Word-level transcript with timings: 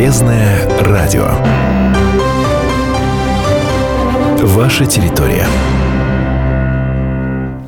Полезное 0.00 0.66
радио. 0.80 1.28
Ваша 4.46 4.86
территория. 4.86 5.46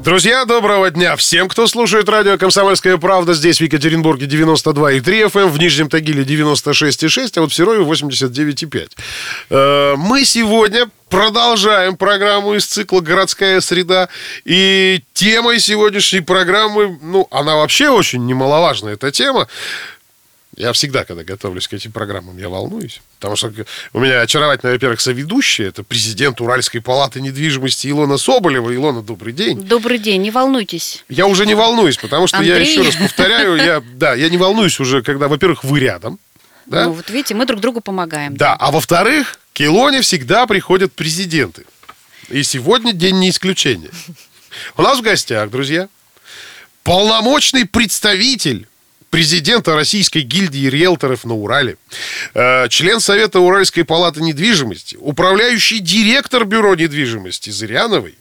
Друзья, 0.02 0.46
доброго 0.46 0.90
дня 0.90 1.16
всем, 1.16 1.46
кто 1.46 1.66
слушает 1.66 2.08
радио 2.08 2.38
«Комсомольская 2.38 2.96
правда» 2.96 3.34
здесь, 3.34 3.58
в 3.58 3.60
Екатеринбурге 3.60 4.24
92,3 4.24 5.02
FM, 5.26 5.40
эм, 5.40 5.50
в 5.50 5.58
Нижнем 5.58 5.90
Тагиле 5.90 6.24
96,6, 6.24 7.36
а 7.36 7.42
вот 7.42 7.52
в 7.52 7.54
Серове 7.54 7.84
89,5. 7.84 8.96
Э, 9.50 9.94
мы 9.98 10.24
сегодня 10.24 10.88
продолжаем 11.10 11.98
программу 11.98 12.54
из 12.54 12.64
цикла 12.64 13.00
«Городская 13.00 13.60
среда». 13.60 14.08
И 14.46 15.02
темой 15.12 15.60
сегодняшней 15.60 16.22
программы, 16.22 16.98
ну, 17.02 17.28
она 17.30 17.56
вообще 17.56 17.90
очень 17.90 18.24
немаловажная, 18.24 18.94
эта 18.94 19.10
тема. 19.10 19.48
Я 20.54 20.74
всегда, 20.74 21.04
когда 21.04 21.24
готовлюсь 21.24 21.66
к 21.66 21.72
этим 21.72 21.92
программам, 21.92 22.36
я 22.36 22.50
волнуюсь. 22.50 23.00
Потому 23.18 23.36
что 23.36 23.52
у 23.94 24.00
меня 24.00 24.20
очаровательная, 24.20 24.74
во-первых, 24.74 25.00
соведущая. 25.00 25.68
Это 25.68 25.82
президент 25.82 26.42
Уральской 26.42 26.82
палаты 26.82 27.22
недвижимости 27.22 27.86
Илона 27.86 28.18
Соболева. 28.18 28.74
Илона, 28.74 29.02
добрый 29.02 29.32
день. 29.32 29.62
Добрый 29.62 29.98
день, 29.98 30.20
не 30.20 30.30
волнуйтесь. 30.30 31.04
Я 31.08 31.26
уже 31.26 31.46
не 31.46 31.54
волнуюсь, 31.54 31.96
потому 31.96 32.26
что 32.26 32.38
Андрей. 32.38 32.52
я 32.54 32.60
еще 32.60 32.82
раз 32.82 32.96
повторяю, 32.96 33.56
я, 33.56 33.82
да, 33.94 34.14
я 34.14 34.28
не 34.28 34.36
волнуюсь 34.36 34.78
уже, 34.78 35.02
когда, 35.02 35.28
во-первых, 35.28 35.64
вы 35.64 35.80
рядом. 35.80 36.18
Да? 36.66 36.84
Ну, 36.84 36.92
вот 36.92 37.08
видите, 37.08 37.34
мы 37.34 37.46
друг 37.46 37.60
другу 37.60 37.80
помогаем. 37.80 38.36
Да, 38.36 38.54
а 38.54 38.70
во-вторых, 38.70 39.38
к 39.54 39.60
Илоне 39.62 40.02
всегда 40.02 40.46
приходят 40.46 40.92
президенты. 40.92 41.64
И 42.28 42.42
сегодня 42.42 42.92
день 42.92 43.18
не 43.18 43.30
исключение. 43.30 43.90
У 44.76 44.82
нас 44.82 44.98
в 44.98 45.02
гостях, 45.02 45.50
друзья, 45.50 45.88
полномочный 46.84 47.64
представитель 47.64 48.68
президента 49.12 49.74
Российской 49.74 50.22
гильдии 50.22 50.68
риэлторов 50.68 51.24
на 51.24 51.34
Урале, 51.34 51.76
э, 52.32 52.68
член 52.70 52.98
Совета 52.98 53.40
Уральской 53.40 53.84
палаты 53.84 54.22
недвижимости, 54.22 54.96
управляющий 54.98 55.80
директор 55.80 56.46
бюро 56.46 56.74
недвижимости 56.74 57.50
Зыряновой, 57.50 58.14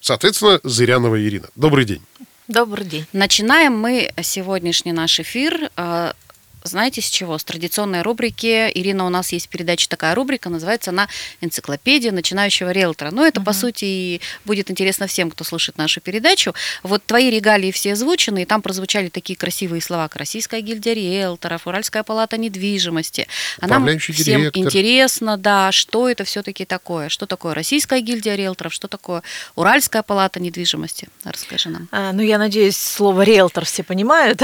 соответственно, 0.00 0.60
Зырянова 0.62 1.20
Ирина. 1.20 1.48
Добрый 1.56 1.84
день. 1.84 2.00
Добрый 2.46 2.86
день. 2.86 3.06
Начинаем 3.12 3.76
мы 3.76 4.12
сегодняшний 4.22 4.92
наш 4.92 5.18
эфир 5.18 5.68
э, 5.76 6.12
знаете, 6.66 7.00
с 7.00 7.08
чего? 7.08 7.38
С 7.38 7.44
традиционной 7.44 8.02
рубрики. 8.02 8.70
Ирина, 8.74 9.06
у 9.06 9.08
нас 9.08 9.32
есть 9.32 9.48
передача 9.48 9.88
такая 9.88 10.14
рубрика, 10.14 10.48
называется 10.48 10.90
она 10.90 11.08
«Энциклопедия 11.40 12.12
начинающего 12.12 12.70
риэлтора». 12.70 13.10
Ну, 13.10 13.24
это, 13.24 13.40
угу. 13.40 13.46
по 13.46 13.52
сути, 13.52 14.20
будет 14.44 14.70
интересно 14.70 15.06
всем, 15.06 15.30
кто 15.30 15.44
слушает 15.44 15.78
нашу 15.78 16.00
передачу. 16.00 16.54
Вот 16.82 17.04
твои 17.04 17.30
регалии 17.30 17.70
все 17.70 17.92
озвучены, 17.92 18.42
и 18.42 18.44
там 18.44 18.62
прозвучали 18.62 19.08
такие 19.08 19.36
красивые 19.36 19.80
слова, 19.80 20.08
как 20.08 20.16
«Российская 20.16 20.60
гильдия 20.60 20.94
риэлторов», 20.94 21.66
«Уральская 21.66 22.02
палата 22.02 22.36
недвижимости». 22.36 23.28
А 23.60 23.66
нам 23.66 23.86
всем 23.98 24.40
директор. 24.40 24.62
интересно, 24.62 25.36
да, 25.36 25.72
что 25.72 26.08
это 26.08 26.24
все-таки 26.24 26.64
такое? 26.64 27.08
Что 27.08 27.26
такое 27.26 27.54
Российская 27.54 28.00
гильдия 28.00 28.34
риэлторов? 28.34 28.72
Что 28.72 28.88
такое 28.88 29.22
Уральская 29.54 30.02
палата 30.02 30.40
недвижимости? 30.40 31.08
Расскажи 31.24 31.68
нам. 31.68 31.88
А, 31.90 32.12
ну, 32.12 32.22
я 32.22 32.38
надеюсь, 32.38 32.76
слово 32.76 33.22
«риэлтор» 33.22 33.64
все 33.64 33.82
понимают. 33.82 34.42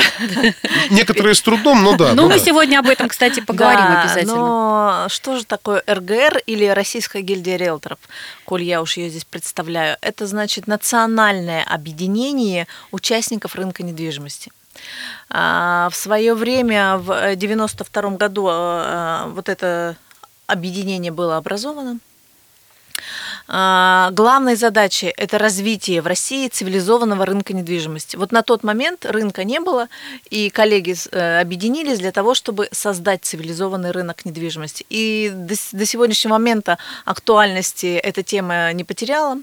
Некоторые 0.91 1.35
с 1.35 1.43
трудом, 1.43 1.83
но 1.83 1.97
да. 1.97 2.12
Ну, 2.15 2.29
мы 2.29 2.39
сегодня 2.39 2.79
об 2.79 2.89
этом, 2.89 3.09
кстати, 3.09 3.41
поговорим 3.41 3.85
обязательно. 3.87 4.35
Но 4.35 5.07
что 5.09 5.37
же 5.37 5.45
такое 5.45 5.83
РГР 5.87 6.43
или 6.47 6.67
Российская 6.67 7.23
гильдия 7.23 7.57
риэлторов, 7.57 7.99
коль 8.45 8.63
я 8.63 8.83
уж 8.83 8.97
ее 8.97 9.09
здесь 9.09 9.25
представляю? 9.25 9.97
Это 10.01 10.27
значит 10.27 10.67
национальное 10.67 11.65
объединение 11.65 12.67
участников 12.91 13.55
рынка 13.55 13.83
недвижимости. 13.83 14.53
А, 15.31 15.89
в 15.91 15.97
свое 15.97 16.35
время, 16.35 16.97
в 16.99 17.11
1992 17.11 18.17
году, 18.17 18.47
а, 18.51 19.29
вот 19.29 19.49
это 19.49 19.97
объединение 20.47 21.13
было 21.13 21.37
образовано. 21.37 21.99
А, 23.49 24.11
главной 24.13 24.57
задачей 24.57 25.13
это 25.17 25.39
развитие 25.39 26.01
в 26.01 26.07
России 26.07 26.49
цивилизованного 26.49 27.27
рынка 27.27 27.53
недвижимости. 27.53 28.17
Вот 28.17 28.33
на 28.33 28.43
тот 28.43 28.63
момент 28.63 29.05
рынка 29.05 29.45
не 29.45 29.61
было, 29.61 29.89
и 30.31 30.51
коллеги 30.51 30.95
э, 31.11 31.41
объединились 31.41 31.99
для 31.99 32.13
того, 32.13 32.35
чтобы 32.35 32.69
создать 32.73 33.25
цивилизованный 33.25 33.91
рынок 33.91 34.25
недвижимости. 34.25 34.87
И 34.89 35.31
до, 35.35 35.55
до 35.73 35.87
сегодняшнего 35.87 36.33
момента 36.35 36.79
актуальности 37.05 37.97
эта 37.97 38.23
тема 38.23 38.73
не 38.73 38.85
потеряла, 38.85 39.39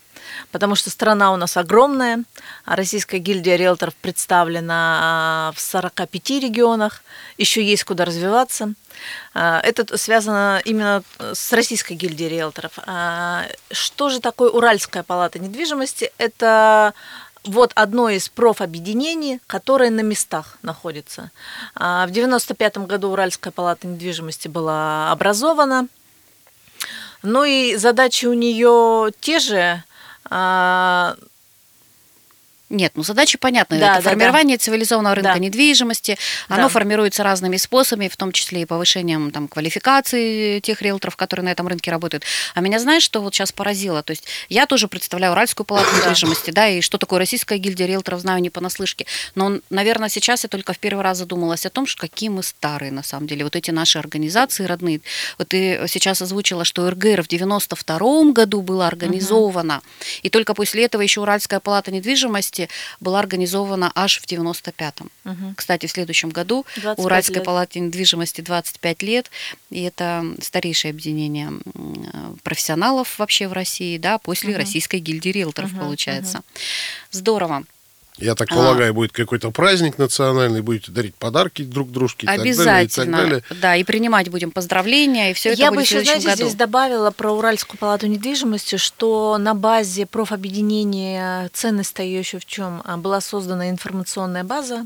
потому 0.52 0.76
что 0.76 0.90
страна 0.90 1.34
у 1.34 1.36
нас 1.36 1.58
огромная, 1.58 2.24
Российская 2.66 3.20
гильдия 3.20 3.56
риэлторов 3.56 3.96
представлена 3.96 5.00
а, 5.02 5.52
в 5.56 5.60
45 5.60 6.30
регионах, 6.42 7.04
еще 7.38 7.64
есть 7.64 7.84
куда 7.84 8.06
развиваться. 8.06 8.74
А, 9.34 9.60
это 9.62 9.98
связано 9.98 10.62
именно 10.66 11.04
с 11.20 11.52
Российской 11.54 11.94
гильдией 11.94 12.30
риэлторов. 12.30 12.74
А, 12.86 13.46
что 13.72 14.10
же 14.10 14.20
такое 14.20 14.50
Уральская 14.50 15.04
палата 15.04 15.40
недвижимости? 15.40 16.12
Это 16.18 16.94
вот 17.44 17.72
одно 17.76 18.10
из 18.10 18.30
профобъединений, 18.30 19.40
которое 19.48 19.90
на 19.90 20.02
местах 20.02 20.58
находится. 20.62 21.32
А, 21.76 22.06
в 22.06 22.12
1995 22.12 22.88
году 22.88 23.12
Уральская 23.12 23.52
палата 23.52 23.88
недвижимости 23.88 24.48
была 24.48 25.12
образована. 25.12 25.88
Ну 27.22 27.44
и 27.44 27.76
задачи 27.76 28.26
у 28.26 28.34
нее 28.34 29.12
те 29.20 29.40
же, 29.40 29.84
нет, 32.70 32.92
ну 32.96 33.04
задача 33.04 33.38
понятна. 33.38 33.80
Да, 33.80 33.96
это 33.96 34.04
да, 34.04 34.10
формирование 34.12 34.58
да. 34.58 34.64
цивилизованного 34.64 35.16
рынка 35.16 35.34
да. 35.34 35.40
недвижимости. 35.40 36.18
Оно 36.48 36.64
да. 36.64 36.70
формируется 36.70 37.24
разными 37.24 37.58
способами, 37.58 38.08
в 38.08 38.18
том 38.18 38.32
числе 38.32 38.62
и 38.62 38.66
повышением 38.66 39.32
там, 39.32 39.48
квалификации 39.48 40.60
тех 40.60 40.82
риэлторов, 40.82 41.16
которые 41.16 41.46
на 41.46 41.50
этом 41.50 41.68
рынке 41.68 41.90
работают. 41.90 42.24
А 42.54 42.62
меня 42.62 42.80
знаешь, 42.80 43.04
что 43.04 43.22
вот 43.22 43.34
сейчас 43.34 43.52
поразило? 43.52 44.04
То 44.04 44.12
есть 44.12 44.26
я 44.50 44.68
тоже 44.68 44.88
представляю 44.88 45.34
Уральскую 45.34 45.66
палату 45.66 45.88
недвижимости, 45.96 46.52
да, 46.52 46.68
и 46.68 46.82
что 46.82 46.98
такое 46.98 47.20
российская 47.20 47.58
гильдия 47.58 47.88
риэлторов, 47.88 48.22
знаю 48.22 48.42
не 48.42 48.50
понаслышке. 48.50 49.06
Но, 49.34 49.60
наверное, 49.70 50.10
сейчас 50.10 50.44
я 50.44 50.50
только 50.50 50.74
в 50.74 50.80
первый 50.80 51.02
раз 51.02 51.18
задумалась 51.18 51.66
о 51.66 51.70
том, 51.72 51.88
что 51.88 52.02
какие 52.02 52.30
мы 52.30 52.44
старые 52.44 52.92
на 52.92 53.04
самом 53.04 53.28
деле. 53.28 53.44
Вот 53.44 53.56
эти 53.56 53.72
наши 53.72 53.98
организации 53.98 54.66
родные. 54.66 55.02
Вот 55.38 55.48
ты 55.50 55.82
сейчас 55.88 56.22
озвучила, 56.22 56.66
что 56.66 56.90
РГР 56.90 57.24
в 57.24 57.28
92 57.28 58.32
году 58.32 58.62
была 58.62 58.88
организована, 58.88 59.78
угу. 59.78 59.84
и 60.24 60.30
только 60.30 60.54
после 60.54 60.86
этого 60.86 61.02
еще 61.02 61.22
Уральская 61.22 61.60
палата 61.60 61.92
недвижимости 61.92 62.59
области 62.60 62.70
была 63.00 63.20
организована 63.20 63.92
аж 63.96 64.20
в 64.20 64.26
95-м. 64.26 65.10
Угу. 65.26 65.54
Кстати, 65.56 65.86
в 65.86 65.92
следующем 65.92 66.30
году 66.30 66.66
Уральской 66.98 67.38
лет. 67.38 67.46
палате 67.46 67.80
недвижимости 67.80 68.42
25 68.42 69.04
лет, 69.04 69.32
и 69.70 69.84
это 69.84 70.26
старейшее 70.42 70.92
объединение 70.92 71.52
профессионалов 72.44 73.20
вообще 73.20 73.48
в 73.48 73.54
России, 73.54 73.98
да, 73.98 74.18
после 74.18 74.52
угу. 74.52 74.60
Российской 74.60 75.00
гильдии 75.00 75.30
риэлторов, 75.30 75.72
угу, 75.72 75.80
получается. 75.80 76.40
Угу. 76.40 76.46
Здорово. 77.12 77.64
Я 78.22 78.36
так 78.36 78.52
а. 78.52 78.56
полагаю, 78.56 78.92
а. 78.92 78.94
будет 78.94 79.12
какой-то 79.12 79.52
праздник 79.52 79.98
национальный, 79.98 80.62
будете 80.62 80.92
дарить 80.92 81.16
подарки 81.16 81.64
друг 81.64 81.92
дружке. 81.92 82.28
И 82.28 82.30
Обязательно. 82.30 82.88
Так 82.88 83.26
далее, 83.26 83.38
и 83.38 83.42
так 83.42 83.50
далее. 83.50 83.62
Да, 83.62 83.76
и 83.76 83.84
принимать 83.84 84.30
будем 84.30 84.52
поздравления, 84.52 85.32
и 85.32 85.34
все 85.34 85.50
это 85.50 85.60
Я 85.60 85.70
будет 85.70 85.78
бы 85.78 85.82
еще, 85.84 86.04
знаете, 86.04 86.28
году. 86.28 86.44
здесь 86.44 86.56
добавила 86.56 87.12
про 87.12 87.32
Уральскую 87.32 87.78
палату 87.78 88.08
недвижимости, 88.08 88.78
что 88.78 89.38
на 89.38 89.54
базе 89.54 90.06
профобъединения 90.06 91.50
ценность-то 91.54 92.04
еще 92.04 92.40
в 92.40 92.46
чем? 92.46 92.82
А, 92.86 92.98
была 92.98 93.22
создана 93.22 93.70
информационная 93.70 94.44
база 94.44 94.86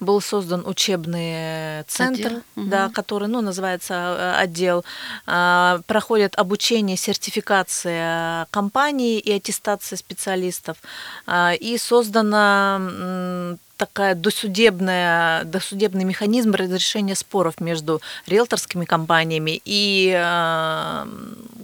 был 0.00 0.20
создан 0.20 0.62
учебный 0.66 1.84
центр, 1.84 2.26
отдел. 2.26 2.42
да, 2.56 2.86
угу. 2.86 2.94
который, 2.94 3.28
ну, 3.28 3.40
называется 3.40 3.94
э, 3.94 4.34
отдел, 4.42 4.84
а, 5.26 5.80
проходят 5.86 6.34
обучение, 6.36 6.96
сертификация 6.96 8.46
компании 8.50 9.18
и 9.18 9.32
аттестация 9.32 9.96
специалистов, 9.96 10.78
а, 11.26 11.52
и 11.54 11.78
создана 11.78 13.58
такая 13.82 14.14
досудебная, 14.14 15.42
досудебный 15.42 16.04
механизм 16.04 16.52
разрешения 16.52 17.16
споров 17.16 17.58
между 17.58 18.00
риэлторскими 18.28 18.84
компаниями 18.84 19.60
и 19.64 20.14
э, 20.16 21.06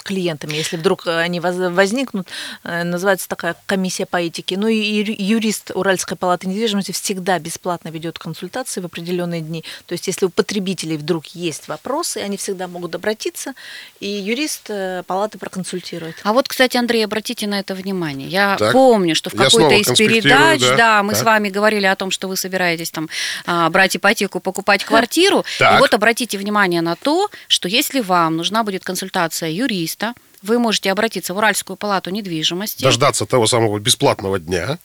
клиентами, 0.02 0.56
если 0.56 0.76
вдруг 0.76 1.06
они 1.06 1.38
возникнут, 1.38 2.26
э, 2.64 2.82
называется 2.82 3.28
такая 3.28 3.54
комиссия 3.66 4.04
по 4.04 4.16
этике. 4.16 4.56
Ну 4.56 4.66
и 4.66 4.76
юрист 4.76 5.70
Уральской 5.72 6.16
палаты 6.16 6.48
недвижимости 6.48 6.90
всегда 6.90 7.38
бесплатно 7.38 7.90
ведет 7.90 8.18
консультации 8.18 8.80
в 8.80 8.86
определенные 8.86 9.40
дни. 9.40 9.62
То 9.86 9.92
есть 9.92 10.08
если 10.08 10.26
у 10.26 10.28
потребителей 10.28 10.96
вдруг 10.96 11.26
есть 11.26 11.68
вопросы, 11.68 12.18
они 12.18 12.36
всегда 12.36 12.66
могут 12.66 12.96
обратиться, 12.96 13.54
и 14.00 14.08
юрист 14.08 14.70
э, 14.70 15.04
палаты 15.06 15.38
проконсультирует. 15.38 16.16
А 16.24 16.32
вот, 16.32 16.48
кстати, 16.48 16.76
Андрей, 16.76 17.04
обратите 17.04 17.46
на 17.46 17.60
это 17.60 17.76
внимание. 17.76 18.26
Я 18.26 18.56
так, 18.56 18.72
помню, 18.72 19.14
что 19.14 19.30
в 19.30 19.34
какой-то 19.36 19.74
из 19.74 19.96
передач, 19.96 20.60
да, 20.60 20.76
да 20.76 21.02
мы 21.04 21.12
так. 21.12 21.20
с 21.20 21.22
вами 21.22 21.48
говорили 21.48 21.86
о 21.86 21.94
том, 21.94 22.07
том, 22.08 22.10
что 22.10 22.28
вы 22.28 22.36
собираетесь 22.36 22.90
там 22.90 23.08
а, 23.46 23.68
брать 23.70 23.96
ипотеку, 23.96 24.40
покупать 24.40 24.84
квартиру. 24.84 25.44
И 25.60 25.78
вот 25.78 25.94
обратите 25.94 26.38
внимание 26.38 26.80
на 26.80 26.96
то, 26.96 27.28
что 27.48 27.68
если 27.68 28.00
вам 28.00 28.36
нужна 28.36 28.62
будет 28.62 28.84
консультация 28.84 29.50
юриста, 29.50 30.14
вы 30.40 30.58
можете 30.60 30.92
обратиться 30.92 31.34
в 31.34 31.36
Уральскую 31.36 31.76
палату 31.76 32.10
недвижимости. 32.10 32.84
Дождаться 32.84 33.26
того 33.26 33.46
самого 33.46 33.78
бесплатного 33.80 34.38
дня. 34.38 34.78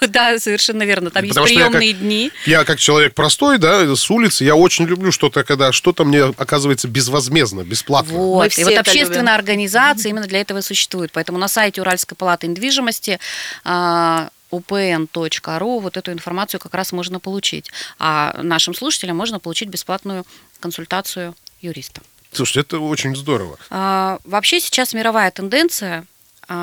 Да, 0.00 0.38
совершенно 0.38 0.82
верно. 0.82 1.10
Там 1.10 1.24
есть 1.24 1.40
приемные 1.40 1.92
дни. 1.92 2.32
Я 2.44 2.64
как 2.64 2.78
человек 2.80 3.14
простой, 3.14 3.58
да, 3.58 3.94
с 3.94 4.10
улицы, 4.10 4.44
я 4.44 4.56
очень 4.56 4.86
люблю 4.86 5.12
что-то, 5.12 5.44
когда 5.44 5.70
что-то 5.70 6.04
мне 6.04 6.24
оказывается 6.24 6.88
безвозмездно, 6.88 7.62
бесплатно. 7.62 8.14
Вот. 8.14 8.58
И 8.58 8.64
вот 8.64 8.76
общественная 8.76 9.36
организация 9.36 10.10
именно 10.10 10.26
для 10.26 10.40
этого 10.40 10.60
существует. 10.60 11.12
Поэтому 11.12 11.38
на 11.38 11.46
сайте 11.46 11.80
Уральской 11.80 12.16
палаты 12.16 12.48
недвижимости 12.48 13.20
а, 13.64 14.30
upn.ru 14.50 15.80
вот 15.80 15.96
эту 15.96 16.12
информацию 16.12 16.60
как 16.60 16.74
раз 16.74 16.92
можно 16.92 17.20
получить. 17.20 17.70
А 17.98 18.40
нашим 18.42 18.74
слушателям 18.74 19.16
можно 19.16 19.38
получить 19.38 19.68
бесплатную 19.68 20.24
консультацию 20.60 21.34
юриста. 21.60 22.02
Слушайте, 22.32 22.60
это 22.60 22.78
очень 22.78 23.16
здорово. 23.16 23.58
А, 23.70 24.18
вообще 24.24 24.60
сейчас 24.60 24.94
мировая 24.94 25.30
тенденция 25.30 26.06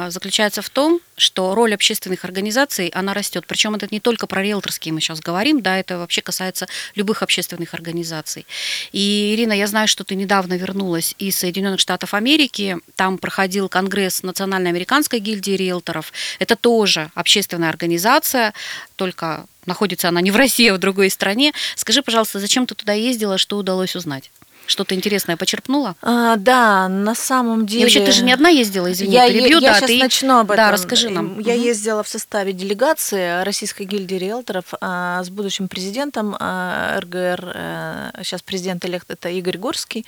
заключается 0.10 0.62
в 0.62 0.70
том, 0.70 1.00
что 1.16 1.56
роль 1.56 1.74
общественных 1.74 2.26
организаций, 2.26 2.90
она 2.90 3.14
растет. 3.14 3.46
Причем 3.48 3.76
это 3.76 3.88
не 3.90 4.00
только 4.00 4.28
про 4.28 4.44
риэлторские 4.44 4.94
мы 4.94 5.00
сейчас 5.00 5.20
говорим, 5.20 5.62
да, 5.62 5.80
это 5.80 5.98
вообще 5.98 6.22
касается 6.22 6.68
любых 6.96 7.24
общественных 7.24 7.74
организаций. 7.74 8.46
И, 8.92 9.34
Ирина, 9.34 9.54
я 9.54 9.66
знаю, 9.68 9.88
что 9.88 10.04
ты 10.04 10.16
недавно 10.16 10.58
вернулась 10.58 11.16
из 11.20 11.38
Соединенных 11.38 11.80
Штатов 11.80 12.14
Америки. 12.14 12.78
Там 12.96 13.18
проходил 13.18 13.70
конгресс 13.70 14.24
Национальной 14.24 14.72
американской 14.72 15.20
гильдии 15.20 15.52
риэлторов. 15.52 16.12
Это 16.40 16.56
тоже 16.56 17.10
общественная 17.16 17.70
организация, 17.70 18.54
только 18.98 19.46
находится 19.66 20.10
она 20.10 20.22
не 20.22 20.32
в 20.32 20.36
России, 20.36 20.68
а 20.70 20.74
в 20.74 20.80
другой 20.80 21.10
стране. 21.10 21.54
Скажи, 21.76 22.02
пожалуйста, 22.02 22.40
зачем 22.40 22.66
ты 22.66 22.76
туда 22.76 22.94
ездила, 22.94 23.38
что 23.38 23.58
удалось 23.58 23.96
узнать? 23.96 24.32
Что-то 24.68 24.94
интересное 24.96 25.38
почерпнула? 25.38 25.96
А, 26.02 26.36
да, 26.36 26.88
на 26.90 27.16
самом 27.16 27.66
деле. 27.66 27.82
И 27.82 27.84
вообще, 27.86 28.06
ты 28.06 28.12
же 28.12 28.24
не 28.24 28.34
одна 28.34 28.50
ездила, 28.50 28.92
извини, 28.92 29.14
я, 29.14 29.28
перебью. 29.28 29.60
Я, 29.60 29.72
да, 29.72 29.80
сейчас 29.80 29.90
ты... 29.90 29.98
начну 29.98 30.40
об 30.40 30.52
этом. 30.52 30.58
Да, 30.58 30.72
расскажи 30.72 31.10
нам. 31.10 31.40
Я 31.40 31.54
угу. 31.54 31.64
ездила 31.64 32.04
в 32.04 32.08
составе 32.08 32.52
делегации 32.52 33.44
Российской 33.44 33.84
гильдии 33.84 34.16
риэлторов 34.16 34.66
а, 34.82 35.24
с 35.24 35.30
будущим 35.30 35.70
президентом 35.70 36.36
а, 36.38 37.00
РГР, 37.00 37.52
а, 37.56 38.12
сейчас 38.24 38.42
президент 38.42 38.84
элект 38.86 39.10
это 39.10 39.30
Игорь 39.30 39.58
Горский. 39.58 40.06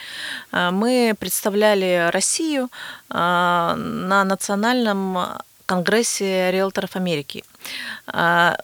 А, 0.52 0.72
мы 0.72 1.16
представляли 1.18 2.10
Россию 2.12 2.70
а, 3.10 3.76
на 3.76 4.26
национальном 4.26 5.18
конгрессе 5.66 6.52
риэлторов 6.52 6.96
Америки. 6.96 7.44
А, 8.08 8.58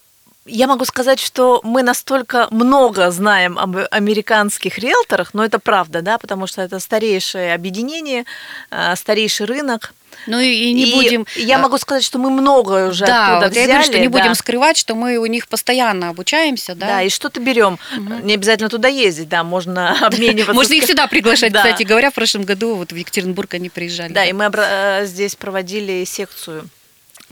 я 0.45 0.67
могу 0.67 0.85
сказать, 0.85 1.19
что 1.19 1.59
мы 1.63 1.81
настолько 1.81 2.47
много 2.51 3.09
знаем 3.09 3.57
об 3.57 3.77
американских 3.89 4.77
риэлторах, 4.77 5.33
но 5.33 5.43
это 5.43 5.57
правда, 5.57 6.01
да, 6.01 6.17
потому 6.19 6.45
что 6.45 6.61
это 6.61 6.79
старейшее 6.79 7.53
объединение, 7.53 8.25
а, 8.69 8.95
старейший 8.95 9.47
рынок. 9.47 9.93
Ну 10.27 10.39
и 10.39 10.71
не 10.71 10.91
и 10.91 10.93
будем. 10.93 11.25
Я 11.35 11.57
а, 11.57 11.59
могу 11.59 11.77
сказать, 11.79 12.03
что 12.03 12.19
мы 12.19 12.29
много 12.29 12.87
уже 12.87 13.05
да, 13.05 13.25
оттуда 13.25 13.45
вот 13.47 13.51
взяли. 13.51 13.67
Я 13.67 13.73
говорю, 13.73 13.91
что 13.91 13.99
не 13.99 14.07
да. 14.07 14.19
будем 14.19 14.35
скрывать, 14.35 14.77
что 14.77 14.93
мы 14.93 15.17
у 15.17 15.25
них 15.25 15.47
постоянно 15.47 16.09
обучаемся, 16.09 16.75
да. 16.75 16.87
Да, 16.87 17.01
и 17.01 17.09
что-то 17.09 17.39
берем. 17.39 17.79
Угу. 17.97 18.13
Не 18.23 18.35
обязательно 18.35 18.69
туда 18.69 18.87
ездить, 18.87 19.29
да, 19.29 19.43
можно 19.43 19.97
обмениваться. 20.05 20.53
Можно 20.53 20.73
их 20.73 20.85
сюда 20.85 21.07
приглашать, 21.07 21.53
кстати 21.53 21.83
говоря. 21.83 22.11
В 22.11 22.13
прошлом 22.13 22.43
году 22.43 22.75
вот 22.75 22.91
в 22.91 22.95
Екатеринбург 22.95 23.53
они 23.55 23.69
приезжали. 23.69 24.13
Да, 24.13 24.23
и 24.23 24.31
мы 24.31 24.49
э, 24.53 25.05
здесь 25.05 25.35
проводили 25.35 26.03
секцию 26.05 26.69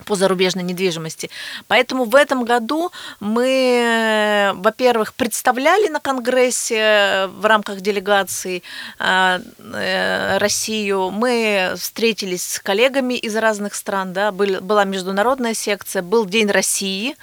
по 0.05 0.15
зарубежной 0.15 0.63
недвижимости. 0.63 1.29
Поэтому 1.67 2.05
в 2.05 2.15
этом 2.15 2.45
году 2.45 2.91
мы, 3.19 4.51
во-первых, 4.55 5.13
представляли 5.13 5.87
на 5.87 5.99
Конгрессе 5.99 6.77
э, 6.77 7.27
в 7.27 7.45
рамках 7.45 7.81
делегации 7.81 8.63
э, 8.99 9.39
э, 9.59 10.37
Россию. 10.37 11.11
Мы 11.11 11.73
встретились 11.77 12.43
с 12.43 12.59
коллегами 12.59 13.13
из 13.13 13.35
разных 13.35 13.75
стран, 13.75 14.13
да, 14.13 14.31
был, 14.31 14.61
была 14.61 14.83
международная 14.83 15.53
секция, 15.53 16.01
был 16.01 16.25
День 16.25 16.49
России, 16.49 17.15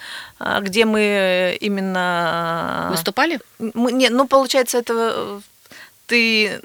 где 0.60 0.84
мы 0.84 1.58
именно... 1.60 2.88
Выступали? 2.90 3.40
Мы, 3.58 3.92
нет, 3.92 4.12
ну, 4.12 4.26
получается, 4.26 4.78
это 4.78 5.42
ты 6.06 6.60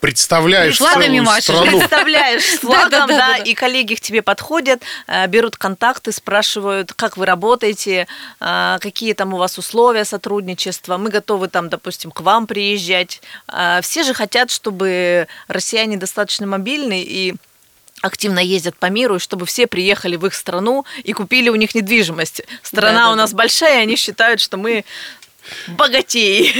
представляешь 0.00 0.78
флагами 0.78 1.40
страну. 1.40 1.78
Представляешь 1.78 2.42
с 2.54 2.58
флагом, 2.58 3.08
да, 3.08 3.36
и 3.36 3.54
коллеги 3.54 3.94
к 3.94 4.00
тебе 4.00 4.22
подходят, 4.22 4.82
э, 5.06 5.26
берут 5.26 5.56
контакты, 5.56 6.12
спрашивают, 6.12 6.92
как 6.92 7.16
вы 7.16 7.26
работаете, 7.26 8.06
э, 8.40 8.78
какие 8.80 9.12
там 9.14 9.34
у 9.34 9.36
вас 9.36 9.58
условия 9.58 10.04
сотрудничества, 10.04 10.98
мы 10.98 11.10
готовы 11.10 11.48
там, 11.48 11.68
допустим, 11.68 12.10
к 12.10 12.20
вам 12.20 12.46
приезжать. 12.46 13.20
Э, 13.48 13.80
все 13.82 14.02
же 14.02 14.14
хотят, 14.14 14.50
чтобы 14.50 15.28
россияне 15.48 15.96
достаточно 15.96 16.46
мобильны 16.46 17.02
и 17.02 17.34
активно 18.02 18.38
ездят 18.38 18.76
по 18.76 18.86
миру, 18.86 19.16
и 19.16 19.18
чтобы 19.18 19.46
все 19.46 19.66
приехали 19.66 20.16
в 20.16 20.26
их 20.26 20.34
страну 20.34 20.84
и 21.02 21.12
купили 21.12 21.48
у 21.48 21.56
них 21.56 21.74
недвижимость. 21.74 22.42
Страна 22.62 23.06
да, 23.06 23.12
у 23.12 23.14
нас 23.14 23.32
да. 23.32 23.38
большая, 23.38 23.80
и 23.80 23.82
они 23.82 23.96
считают, 23.96 24.40
что 24.40 24.56
мы 24.56 24.84
богатей. 25.68 26.52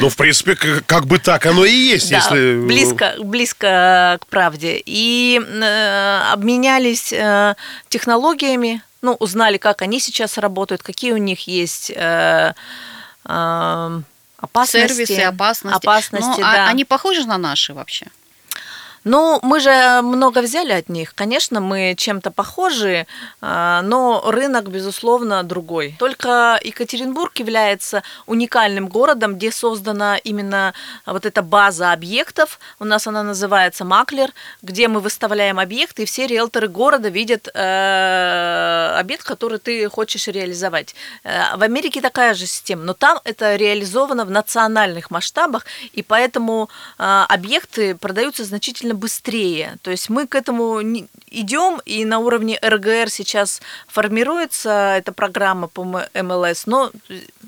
Ну, 0.00 0.08
в 0.08 0.16
принципе, 0.16 0.54
как, 0.54 1.06
бы 1.06 1.18
так 1.18 1.46
оно 1.46 1.64
и 1.64 1.72
есть, 1.72 2.10
да, 2.10 2.16
если... 2.16 2.66
Близко, 2.66 3.14
близко 3.18 4.18
к 4.20 4.26
правде. 4.26 4.82
И 4.84 5.40
э, 5.40 6.32
обменялись 6.32 7.12
э, 7.12 7.54
технологиями, 7.88 8.82
ну, 9.02 9.14
узнали, 9.14 9.58
как 9.58 9.82
они 9.82 10.00
сейчас 10.00 10.38
работают, 10.38 10.82
какие 10.82 11.12
у 11.12 11.18
них 11.18 11.46
есть 11.46 11.90
э, 11.94 12.54
э, 13.24 14.00
опасности. 14.38 14.88
Сервисы, 14.88 15.20
опасности. 15.20 15.76
опасности 15.76 16.28
ну, 16.28 16.38
да. 16.38 16.66
а 16.66 16.68
они 16.68 16.84
похожи 16.84 17.26
на 17.26 17.38
наши 17.38 17.74
вообще? 17.74 18.06
Ну, 19.04 19.38
мы 19.42 19.60
же 19.60 20.00
много 20.02 20.40
взяли 20.40 20.72
от 20.72 20.88
них. 20.88 21.14
Конечно, 21.14 21.60
мы 21.60 21.94
чем-то 21.96 22.30
похожи, 22.30 23.06
а, 23.42 23.82
но 23.82 24.22
рынок, 24.26 24.70
безусловно, 24.70 25.42
другой. 25.42 25.94
Только 25.98 26.58
Екатеринбург 26.64 27.38
является 27.38 28.02
уникальным 28.26 28.88
городом, 28.88 29.34
где 29.36 29.52
создана 29.52 30.16
именно 30.16 30.72
вот 31.04 31.26
эта 31.26 31.42
база 31.42 31.92
объектов. 31.92 32.58
У 32.80 32.84
нас 32.86 33.06
она 33.06 33.22
называется 33.22 33.84
Маклер, 33.84 34.30
где 34.62 34.88
мы 34.88 35.00
выставляем 35.00 35.58
объекты, 35.58 36.04
и 36.04 36.06
все 36.06 36.26
риэлторы 36.26 36.68
города 36.68 37.10
видят 37.10 37.48
э, 37.52 38.96
объект, 38.98 39.24
который 39.24 39.58
ты 39.58 39.86
хочешь 39.90 40.28
реализовать. 40.28 40.94
Э, 41.24 41.56
в 41.56 41.62
Америке 41.62 42.00
такая 42.00 42.32
же 42.32 42.46
система, 42.46 42.84
но 42.84 42.94
там 42.94 43.20
это 43.24 43.56
реализовано 43.56 44.24
в 44.24 44.30
национальных 44.30 45.10
масштабах, 45.10 45.66
и 45.92 46.02
поэтому 46.02 46.70
э, 46.98 47.24
объекты 47.28 47.94
продаются 47.96 48.44
значительно 48.44 48.93
быстрее. 48.94 49.76
То 49.82 49.90
есть 49.90 50.08
мы 50.08 50.26
к 50.26 50.34
этому 50.34 50.80
идем, 51.30 51.80
и 51.84 52.04
на 52.04 52.18
уровне 52.18 52.58
РГР 52.62 53.10
сейчас 53.10 53.60
формируется 53.88 54.94
эта 54.98 55.12
программа 55.12 55.68
по 55.68 55.84
МЛС, 56.14 56.66
но 56.66 56.90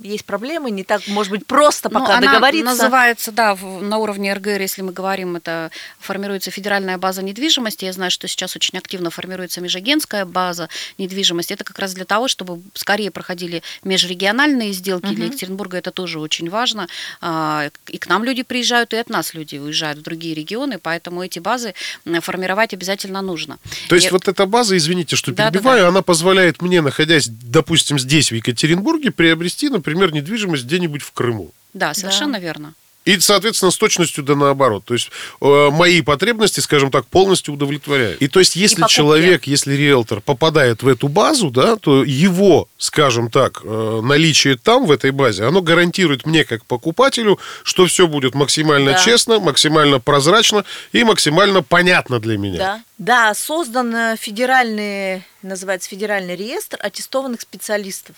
есть 0.02 0.24
проблемы, 0.24 0.70
не 0.70 0.84
так, 0.84 1.06
может 1.08 1.30
быть, 1.30 1.46
просто 1.46 1.88
ну, 1.90 2.00
пока 2.00 2.20
ну, 2.20 2.26
договориться. 2.26 2.70
Она 2.70 2.82
называется, 2.82 3.32
да, 3.32 3.56
на 3.56 3.98
уровне 3.98 4.32
РГР, 4.34 4.60
если 4.60 4.82
мы 4.82 4.92
говорим, 4.92 5.36
это 5.36 5.70
формируется 5.98 6.50
федеральная 6.50 6.98
база 6.98 7.22
недвижимости. 7.22 7.84
Я 7.84 7.92
знаю, 7.92 8.10
что 8.10 8.28
сейчас 8.28 8.56
очень 8.56 8.78
активно 8.78 9.10
формируется 9.10 9.60
межагентская 9.60 10.24
база 10.24 10.68
недвижимости. 10.98 11.52
Это 11.52 11.64
как 11.64 11.78
раз 11.78 11.94
для 11.94 12.04
того, 12.04 12.28
чтобы 12.28 12.62
скорее 12.74 13.10
проходили 13.10 13.62
межрегиональные 13.84 14.72
сделки. 14.72 15.06
Угу. 15.06 15.14
Для 15.14 15.26
Екатеринбурга 15.26 15.78
это 15.78 15.90
тоже 15.90 16.18
очень 16.18 16.50
важно. 16.50 16.88
А, 17.20 17.70
и 17.88 17.98
к 17.98 18.08
нам 18.08 18.24
люди 18.24 18.42
приезжают, 18.42 18.92
и 18.92 18.96
от 18.96 19.08
нас 19.08 19.34
люди 19.34 19.56
уезжают 19.56 19.98
в 19.98 20.02
другие 20.02 20.34
регионы, 20.34 20.78
поэтому 20.78 21.22
эти 21.22 21.35
базы 21.40 21.74
формировать 22.20 22.74
обязательно 22.74 23.22
нужно. 23.22 23.58
То 23.88 23.94
есть 23.94 24.08
и... 24.08 24.10
вот 24.10 24.28
эта 24.28 24.46
база, 24.46 24.76
извините, 24.76 25.16
что 25.16 25.32
да, 25.32 25.50
перебиваю, 25.50 25.78
да, 25.78 25.82
да. 25.84 25.88
она 25.88 26.02
позволяет 26.02 26.62
мне, 26.62 26.80
находясь, 26.80 27.28
допустим, 27.28 27.98
здесь, 27.98 28.30
в 28.30 28.34
Екатеринбурге, 28.34 29.10
приобрести, 29.10 29.68
например, 29.68 30.12
недвижимость 30.12 30.64
где-нибудь 30.64 31.02
в 31.02 31.12
Крыму. 31.12 31.52
Да, 31.74 31.94
совершенно 31.94 32.34
да. 32.34 32.38
верно. 32.38 32.74
И, 33.06 33.18
соответственно, 33.20 33.70
с 33.70 33.78
точностью 33.78 34.24
да 34.24 34.34
наоборот. 34.34 34.84
То 34.84 34.94
есть 34.94 35.10
э, 35.40 35.68
мои 35.70 36.02
потребности, 36.02 36.58
скажем 36.58 36.90
так, 36.90 37.06
полностью 37.06 37.54
удовлетворяют. 37.54 38.20
И 38.20 38.26
то 38.26 38.40
есть, 38.40 38.56
если 38.56 38.84
человек, 38.88 39.46
если 39.46 39.74
риэлтор 39.74 40.20
попадает 40.20 40.82
в 40.82 40.88
эту 40.88 41.06
базу, 41.06 41.50
да, 41.50 41.76
то 41.76 42.02
его, 42.02 42.68
скажем 42.78 43.30
так, 43.30 43.60
э, 43.62 44.00
наличие 44.02 44.56
там, 44.56 44.86
в 44.86 44.90
этой 44.90 45.12
базе, 45.12 45.44
оно 45.44 45.62
гарантирует 45.62 46.26
мне, 46.26 46.44
как 46.44 46.64
покупателю, 46.64 47.38
что 47.62 47.86
все 47.86 48.08
будет 48.08 48.34
максимально 48.34 48.92
да. 48.92 48.98
честно, 48.98 49.38
максимально 49.38 50.00
прозрачно 50.00 50.64
и 50.90 51.04
максимально 51.04 51.62
понятно 51.62 52.18
для 52.18 52.36
меня. 52.36 52.58
Да, 52.58 52.82
да 52.98 53.34
создан 53.34 53.94
э, 53.94 54.16
федеральный, 54.18 55.22
называется 55.42 55.88
федеральный 55.88 56.34
реестр 56.34 56.78
аттестованных 56.80 57.40
специалистов. 57.40 58.16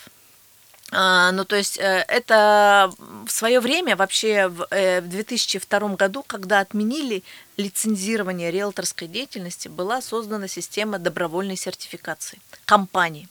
А, 0.91 1.33
ну, 1.33 1.45
то 1.45 1.57
есть 1.57 1.79
э, 1.79 2.05
это 2.09 2.91
в 3.27 3.31
свое 3.31 3.61
время, 3.61 3.95
вообще 3.95 4.49
в 4.49 4.67
2002 5.03 5.79
э, 5.79 5.97
году, 5.97 6.25
когда 6.27 6.61
отменили 6.61 7.23
лицензирование 7.59 8.51
риэлторской 8.51 9.07
деятельности, 9.07 9.69
была 9.69 10.01
создана 10.01 10.49
система 10.49 10.99
добровольной 10.99 11.57
сертификации 11.57 12.39
компаний. 12.65 13.29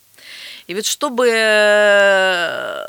И 0.67 0.75
вот 0.75 0.85
чтобы 0.85 1.29
э, 1.29 2.87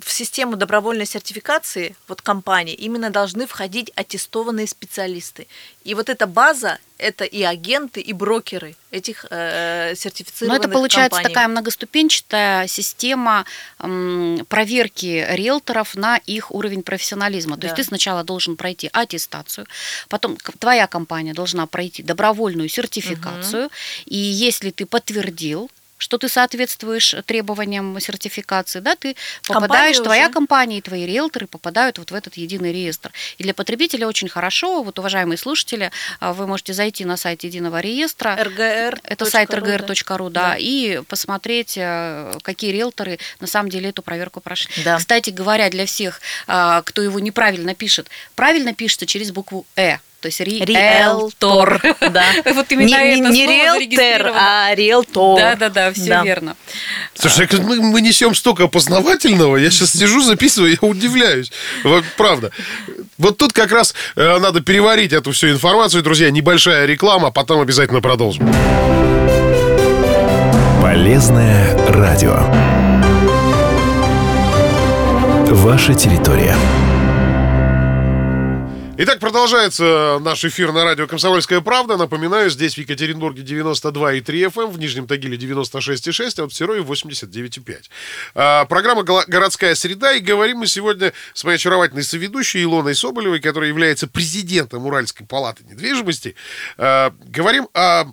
в 0.00 0.12
систему 0.12 0.56
добровольной 0.56 1.06
сертификации 1.06 1.96
вот 2.08 2.22
компании 2.22 2.74
именно 2.74 3.10
должны 3.10 3.46
входить 3.46 3.92
аттестованные 3.94 4.66
специалисты. 4.66 5.46
И 5.84 5.94
вот 5.94 6.08
эта 6.08 6.26
база 6.26 6.78
это 6.98 7.24
и 7.24 7.42
агенты, 7.42 8.00
и 8.00 8.12
брокеры 8.12 8.74
этих 8.90 9.26
э, 9.30 9.94
сертифицированных 9.94 10.62
Но 10.62 10.64
это 10.64 10.72
получается 10.72 11.16
компаний. 11.16 11.34
такая 11.34 11.48
многоступенчатая 11.48 12.66
система 12.66 13.44
э, 13.78 14.38
проверки 14.48 15.26
риэлторов 15.28 15.94
на 15.94 16.16
их 16.16 16.50
уровень 16.50 16.82
профессионализма. 16.82 17.56
То 17.56 17.62
да. 17.62 17.66
есть 17.68 17.76
ты 17.76 17.84
сначала 17.84 18.24
должен 18.24 18.56
пройти 18.56 18.88
аттестацию, 18.92 19.66
потом 20.08 20.38
твоя 20.58 20.86
компания 20.86 21.34
должна 21.34 21.66
пройти 21.66 22.02
добровольную 22.02 22.68
сертификацию, 22.68 23.66
угу. 23.66 23.72
и 24.06 24.16
если 24.16 24.70
ты 24.70 24.86
подтвердил 24.86 25.70
что 25.98 26.18
ты 26.18 26.28
соответствуешь 26.28 27.14
требованиям 27.26 27.98
сертификации, 28.00 28.80
да, 28.80 28.96
ты 28.96 29.16
попадаешь, 29.46 29.96
компания 29.96 30.04
твоя 30.04 30.24
уже... 30.24 30.32
компания 30.32 30.78
и 30.78 30.80
твои 30.80 31.06
риэлторы 31.06 31.46
попадают 31.46 31.98
вот 31.98 32.10
в 32.10 32.14
этот 32.14 32.36
единый 32.36 32.72
реестр. 32.72 33.12
И 33.38 33.42
для 33.42 33.54
потребителя 33.54 34.06
очень 34.06 34.28
хорошо, 34.28 34.82
вот, 34.82 34.98
уважаемые 34.98 35.38
слушатели, 35.38 35.90
а, 36.20 36.32
вы 36.32 36.46
можете 36.46 36.72
зайти 36.72 37.04
на 37.04 37.16
сайт 37.16 37.44
единого 37.44 37.80
реестра. 37.80 38.36
РГР. 38.36 39.00
Это 39.02 39.24
сайт 39.24 39.50
rgr.ru, 39.50 40.30
да, 40.30 40.50
да, 40.50 40.56
и 40.58 41.00
посмотреть, 41.08 41.74
э, 41.76 42.38
какие 42.42 42.72
риэлторы 42.72 43.18
на 43.40 43.46
самом 43.46 43.70
деле 43.70 43.90
эту 43.90 44.02
проверку 44.02 44.40
прошли. 44.40 44.84
Да. 44.84 44.98
Кстати 44.98 45.30
говоря, 45.30 45.70
для 45.70 45.86
всех, 45.86 46.20
а, 46.46 46.82
кто 46.82 47.02
его 47.02 47.20
неправильно 47.20 47.74
пишет, 47.74 48.08
правильно 48.34 48.74
пишется 48.74 49.06
через 49.06 49.30
букву 49.30 49.66
«э» 49.76 49.98
то 50.20 50.26
есть 50.26 50.40
риэлтор. 50.40 51.80
Да. 52.00 52.24
вот 52.54 52.66
именно 52.70 52.86
не, 52.86 53.18
это 53.18 53.28
не 53.30 53.46
риэлтор, 53.46 54.32
а 54.34 54.74
риэлтор. 54.74 55.38
Да, 55.38 55.54
да, 55.56 55.68
да, 55.68 55.92
все 55.92 56.08
да. 56.08 56.24
верно. 56.24 56.56
Слушай, 57.14 57.48
мы, 57.60 57.76
мы 57.80 58.00
несем 58.00 58.34
столько 58.34 58.64
опознавательного, 58.64 59.56
я 59.56 59.70
сейчас 59.70 59.92
сижу, 59.92 60.22
записываю, 60.22 60.78
я 60.80 60.88
удивляюсь. 60.88 61.52
Вот, 61.84 62.04
правда. 62.16 62.50
Вот 63.18 63.38
тут 63.38 63.52
как 63.52 63.72
раз 63.72 63.94
э, 64.16 64.38
надо 64.38 64.60
переварить 64.60 65.12
эту 65.12 65.32
всю 65.32 65.50
информацию, 65.50 66.02
друзья. 66.02 66.30
Небольшая 66.30 66.86
реклама, 66.86 67.28
а 67.28 67.30
потом 67.30 67.60
обязательно 67.60 68.00
продолжим. 68.00 68.52
Полезное 70.82 71.76
радио. 71.88 72.36
Ваша 75.50 75.94
территория. 75.94 76.56
Итак, 78.98 79.18
продолжается 79.18 80.18
наш 80.22 80.42
эфир 80.46 80.72
на 80.72 80.82
радио 80.82 81.06
«Комсомольская 81.06 81.60
правда». 81.60 81.98
Напоминаю, 81.98 82.48
здесь 82.48 82.76
в 82.76 82.78
Екатеринбурге 82.78 83.42
92,3 83.42 84.22
FM, 84.24 84.62
эм, 84.62 84.70
в 84.70 84.78
Нижнем 84.78 85.06
Тагиле 85.06 85.36
96,6, 85.36 86.38
а 86.38 86.48
в 86.48 86.54
Серове 86.54 86.80
89,5. 86.80 87.90
А, 88.34 88.64
программа 88.64 89.02
«Городская 89.02 89.74
среда», 89.74 90.14
и 90.14 90.20
говорим 90.20 90.58
мы 90.58 90.66
сегодня 90.66 91.12
с 91.34 91.44
моей 91.44 91.56
очаровательной 91.56 92.04
соведущей 92.04 92.62
Илоной 92.62 92.94
Соболевой, 92.94 93.40
которая 93.40 93.68
является 93.68 94.06
президентом 94.06 94.86
Уральской 94.86 95.26
палаты 95.26 95.62
недвижимости. 95.64 96.34
А, 96.78 97.12
говорим 97.26 97.68
о 97.74 98.06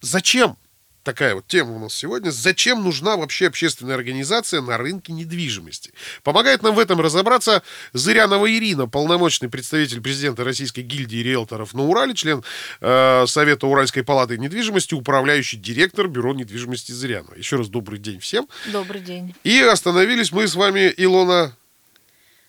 зачем 0.00 0.56
такая 1.04 1.34
вот 1.34 1.46
тема 1.46 1.72
у 1.72 1.78
нас 1.78 1.94
сегодня. 1.94 2.30
Зачем 2.30 2.82
нужна 2.82 3.16
вообще 3.16 3.46
общественная 3.46 3.94
организация 3.94 4.60
на 4.60 4.76
рынке 4.76 5.12
недвижимости? 5.12 5.92
Помогает 6.22 6.62
нам 6.62 6.74
в 6.74 6.78
этом 6.78 7.00
разобраться 7.00 7.62
Зырянова 7.92 8.50
Ирина, 8.50 8.88
полномочный 8.88 9.48
представитель 9.48 10.00
президента 10.00 10.42
Российской 10.42 10.80
гильдии 10.80 11.18
риэлторов 11.18 11.74
на 11.74 11.84
Урале, 11.84 12.14
член 12.14 12.42
э, 12.80 13.24
Совета 13.26 13.66
Уральской 13.66 14.02
палаты 14.02 14.38
недвижимости, 14.38 14.94
управляющий 14.94 15.58
директор 15.58 16.08
Бюро 16.08 16.34
недвижимости 16.34 16.92
Зырянова. 16.92 17.34
Еще 17.34 17.56
раз 17.56 17.68
добрый 17.68 17.98
день 17.98 18.18
всем. 18.18 18.48
Добрый 18.72 19.00
день. 19.00 19.34
И 19.44 19.60
остановились 19.60 20.32
мы 20.32 20.48
с 20.48 20.54
вами, 20.54 20.92
Илона, 20.96 21.56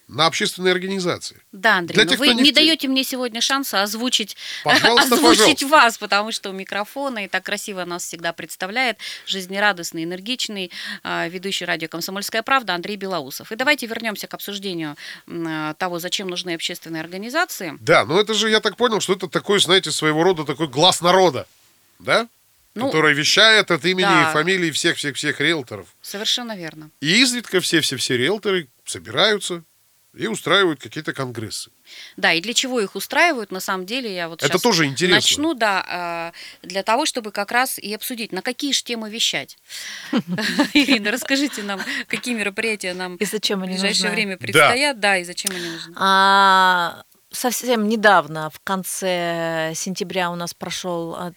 на 0.08 0.28
общественной 0.28 0.72
организации. 0.72 1.42
Да, 1.52 1.78
Андрей, 1.78 1.96
Для 1.96 2.06
тех, 2.06 2.20
вы 2.20 2.34
не, 2.34 2.52
в... 2.52 2.54
даете 2.54 2.88
мне 2.88 3.04
сегодня 3.04 3.42
шанса 3.42 3.82
озвучить, 3.82 4.38
пожалуйста, 4.64 5.16
озвучить 5.16 5.62
пожалуйста. 5.62 5.68
вас, 5.68 5.98
потому 5.98 6.32
что 6.32 6.50
у 6.50 6.54
микрофона 6.54 7.26
и 7.26 7.28
так 7.28 7.44
красиво 7.44 7.86
нас 7.86 8.04
всегда 8.04 8.34
представляет 8.34 8.98
жизнерадостный, 9.26 10.04
энергичный 10.04 10.72
э, 11.04 11.30
ведущий 11.30 11.66
радио 11.66 11.88
«Комсомольская 11.88 12.44
правда» 12.44 12.76
Андрей 12.76 12.98
Белоусов. 12.98 13.52
И 13.52 13.56
давайте 13.56 13.88
вернемся 13.88 14.28
к 14.28 14.34
обсуждению 14.34 14.96
э, 15.28 15.74
того, 15.78 16.00
зачем 16.00 16.28
нужны 16.28 16.54
общественные 16.54 17.02
организации. 17.02 17.78
Да, 17.80 18.06
но 18.06 18.20
это 18.20 18.34
же, 18.34 18.50
я 18.50 18.60
так 18.60 18.78
понял, 18.78 19.00
что 19.00 19.14
это 19.14 19.28
такой, 19.28 19.60
знаете, 19.60 19.92
своего 19.92 20.24
рода 20.24 20.44
такой 20.44 20.68
глаз 20.68 21.02
народа, 21.02 21.48
да? 22.00 22.28
Ну, 22.76 22.88
который 22.88 23.14
вещает 23.14 23.72
от 23.72 23.86
имени 23.86 24.04
да. 24.04 24.30
и 24.30 24.34
фамилии 24.34 24.70
всех-всех-всех 24.70 25.40
риэлторов. 25.40 25.88
Совершенно 26.02 26.58
верно. 26.58 26.90
И 27.00 27.22
изредка 27.22 27.62
все-все-все 27.62 28.18
риэлторы 28.18 28.68
собираются, 28.84 29.64
и 30.16 30.28
устраивают 30.28 30.80
какие-то 30.80 31.14
конгрессы. 31.14 31.72
Да, 32.18 32.34
и 32.34 32.42
для 32.42 32.54
чего 32.54 32.80
их 32.80 32.96
устраивают, 32.96 33.52
на 33.52 33.60
самом 33.60 33.86
деле, 33.86 34.14
я 34.14 34.30
вот 34.30 34.44
Это 34.44 34.60
тоже 34.60 34.86
интересно. 34.86 35.16
начну, 35.16 35.54
да, 35.54 35.86
а, 35.88 36.32
для 36.62 36.84
того, 36.84 37.06
чтобы 37.06 37.32
как 37.32 37.52
раз 37.52 37.78
и 37.78 37.94
обсудить, 37.94 38.32
на 38.32 38.42
какие 38.42 38.72
же 38.72 38.84
темы 38.84 39.10
вещать. 39.10 39.58
Ирина, 40.74 41.12
расскажите 41.12 41.64
нам, 41.64 41.82
какие 42.08 42.34
мероприятия 42.34 42.94
нам 42.94 43.16
и 43.18 43.26
зачем 43.26 43.62
они 43.64 43.74
в 43.78 43.82
ближайшее 43.82 44.12
время 44.12 44.38
предстоят, 44.38 45.00
да, 45.00 45.18
и 45.18 45.24
зачем 45.24 45.52
они 45.56 45.70
нужны. 45.70 45.94
А, 45.98 47.04
совсем 47.32 47.88
недавно, 47.88 48.50
в 48.50 48.60
конце 48.64 49.74
сентября 49.76 50.32
у 50.32 50.36
нас 50.36 50.54
прошел 50.54 51.16
а, 51.16 51.34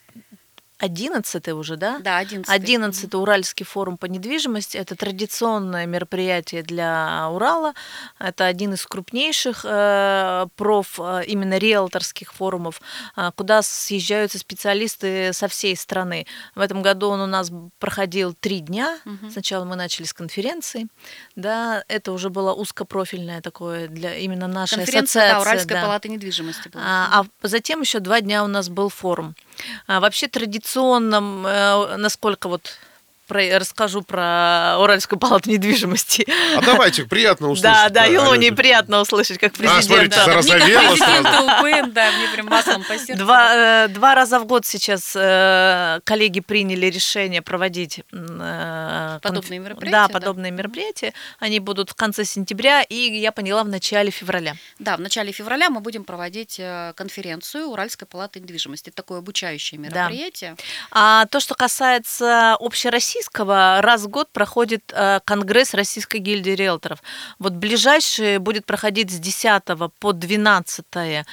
11 0.79 1.49
уже, 1.49 1.77
да? 1.77 1.99
Да, 1.99 2.19
11 2.19 2.49
11 2.49 3.15
Уральский 3.15 3.67
форум 3.67 3.99
по 3.99 4.07
недвижимости. 4.07 4.77
Это 4.77 4.95
традиционное 4.95 5.87
мероприятие 5.87 6.63
для 6.63 7.29
Урала. 7.31 7.75
Это 8.19 8.47
один 8.47 8.75
из 8.75 8.87
крупнейших 8.87 9.65
э, 9.65 10.47
проф, 10.55 11.01
э, 11.01 11.25
именно 11.27 11.59
риэлторских 11.59 12.33
форумов, 12.33 12.81
э, 13.17 13.33
куда 13.35 13.63
съезжаются 13.63 14.39
специалисты 14.39 15.33
со 15.33 15.49
всей 15.49 15.77
страны. 15.77 16.27
В 16.55 16.61
этом 16.61 16.83
году 16.83 17.09
он 17.09 17.21
у 17.21 17.27
нас 17.27 17.51
проходил 17.81 18.35
три 18.35 18.61
дня. 18.61 18.99
Угу. 19.05 19.31
Сначала 19.33 19.65
мы 19.65 19.75
начали 19.75 20.07
с 20.07 20.13
конференции. 20.13 20.87
Да, 21.35 21.83
это 21.89 22.13
уже 22.13 22.31
было 22.31 22.53
узкопрофильное 22.53 23.41
такое 23.41 23.89
для 23.89 24.17
именно 24.17 24.47
нашей 24.47 24.77
Конференция, 24.77 25.23
ассоциации. 25.23 25.35
Да, 25.35 25.41
Уральская 25.41 25.81
да. 25.81 25.87
палата 25.87 26.09
недвижимости. 26.09 26.69
Была. 26.69 26.83
А, 26.85 27.25
а 27.43 27.49
затем 27.49 27.81
еще 27.81 27.99
два 27.99 28.21
дня 28.21 28.45
у 28.45 28.47
нас 28.47 28.69
был 28.69 28.89
форум. 28.89 29.35
А 29.87 30.01
вообще 30.01 30.29
традиционным, 30.29 31.47
э, 31.47 31.97
насколько 31.97 32.49
вот 32.49 32.79
про, 33.29 33.59
расскажу 33.59 34.03
про 34.03 34.77
Уральскую 34.81 35.19
палату 35.21 35.51
недвижимости. 35.51 36.27
А 36.57 36.63
давайте, 36.63 37.05
приятно 37.05 37.49
услышать. 37.51 37.63
Да, 37.63 37.89
да, 37.91 38.13
Илоне 38.13 38.51
приятно 38.53 39.01
услышать, 39.01 39.39
как 39.39 39.53
президент. 39.53 39.79
А, 39.79 39.83
смотрите, 39.83 40.17
да. 40.17 40.25
зарозовела 40.25 40.97
сразу. 40.97 41.45
УПН, 41.45 41.93
да, 41.93 42.11
мне 42.13 42.29
прям 42.33 42.47
маслом 42.47 42.83
по 42.83 42.99
сердцу. 42.99 43.17
Два, 43.17 43.85
э, 43.85 43.89
два 43.89 44.15
раза 44.15 44.41
в 44.41 44.47
год 44.47 44.67
сейчас 44.67 45.13
э, 45.15 46.01
коллеги 46.05 46.41
приняли 46.41 46.87
решение 46.87 47.43
проводить 47.43 48.01
э, 48.13 49.19
подобные 49.23 49.61
мероприятия. 49.61 49.93
Да, 49.93 50.09
подобные 50.09 50.51
да. 50.51 50.59
мероприятия. 50.59 51.13
Они 51.39 51.61
будут 51.61 51.91
в 51.91 51.95
конце 51.95 52.25
сентября 52.25 52.83
и, 52.83 52.97
я 52.97 53.31
поняла, 53.31 53.63
в 53.63 53.69
начале 53.69 54.11
февраля. 54.11 54.57
Да, 54.79 54.97
в 54.97 55.01
начале 55.01 55.33
февраля 55.33 55.69
мы 55.69 55.81
будем 55.81 56.05
проводить 56.05 56.61
конференцию 56.95 57.69
Уральской 57.69 58.09
палаты 58.09 58.41
недвижимости. 58.41 58.89
Это 58.89 58.97
такое 58.97 59.19
обучающее 59.19 59.79
мероприятие. 59.79 60.57
Да. 60.57 60.63
А 60.91 61.27
то, 61.27 61.41
что 61.41 61.55
касается 61.55 62.55
общероссийского 62.55 63.18
Российского 63.19 63.81
раз 63.83 64.03
в 64.03 64.09
год 64.09 64.29
проходит 64.33 64.93
э, 64.95 65.19
Конгресс 65.25 65.75
Российской 65.75 66.19
гильдии 66.19 66.53
риэлторов. 66.53 67.03
Вот 67.41 67.53
ближайший 67.53 68.39
будет 68.39 68.65
проходить 68.65 69.11
с 69.11 69.19
10 69.19 69.63
по 69.99 70.13
12 70.13 70.85
э, 70.95 71.25